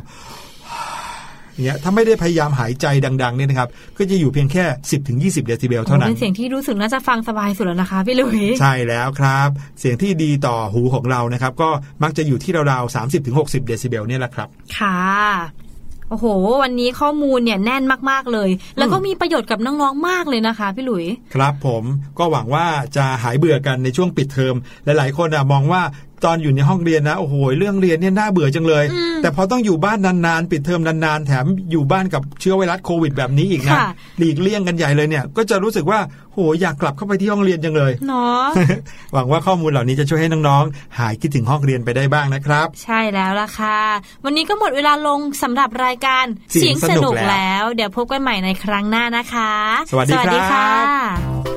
[1.64, 9.50] เนี่ยถ้าไม่ได้พยายามหายใจดังๆเนี่ยนะครับก็จะอยู่เพียงแค่ 10-20ถึง20เดซิเบลเท่านั้นเป็นเสียงที่รู้สึกน่าจะฟังสบายสุดแล้วนะคะพี่หลุยใช่แล้วครับ
[9.80, 11.70] เสียงที่ดีต่อหูของเรานะครับ ก็
[12.04, 14.48] มักจะอยู่ที่ราวๆ30-60ถึง60เดซิเบลเนี่ยแหละครับ
[14.78, 14.98] ค่ะ
[16.10, 16.26] โอ้โห
[16.64, 21.06] วันนี้ข้อมูลเนี่ยแน่นมาก ๆ เลย แล้วก็มีประโยชน์กับน้อง ๆ มากเลยนะคะ พี่หลุย
[21.36, 21.84] ครับผม
[22.20, 25.82] ก็หวังว่าจะหายเบื่อกันในช่วงปิดเทอม หลาย ๆ คนอะมองว่า
[26.26, 28.86] ตอนอยู่ในห้องเรียนนะโอ้โหเรื่องเรียนเนี่ยน่าเบื่อจังเลย
[29.22, 33.88] แต่พอต้องอยู่บ้านนานๆ ปิดเทอมนานๆ แถมอยู่บ้านกับเชื้อไวรัสโควิดแบบนี้อีกนะค่ะ
[34.20, 36.00] หลีกเลี่ยงกันใหญ่เลยเนี่ย ก็จะรู้สึกว่า
[36.34, 38.46] โหอยากกลับเข้าไปที่ห้องเรียนจังเลยเนาะ
[39.14, 43.80] หวังว่าข้อมูลเหล่านี้จะช่วยให้น้องๆ หายคิดถึงห้องเรียนไปได้บ้างนะครับ ใช่แล้วล่ะค่ะ
[44.26, 49.54] วันนี้ก็หมดเวลาลงสำหรับรายการเสียงสนุกแล้วแล้ว เดี๋ยวพบกันใหม่ในครั้งหน้านะคะ
[49.92, 51.57] สวัสดีครับค่ะ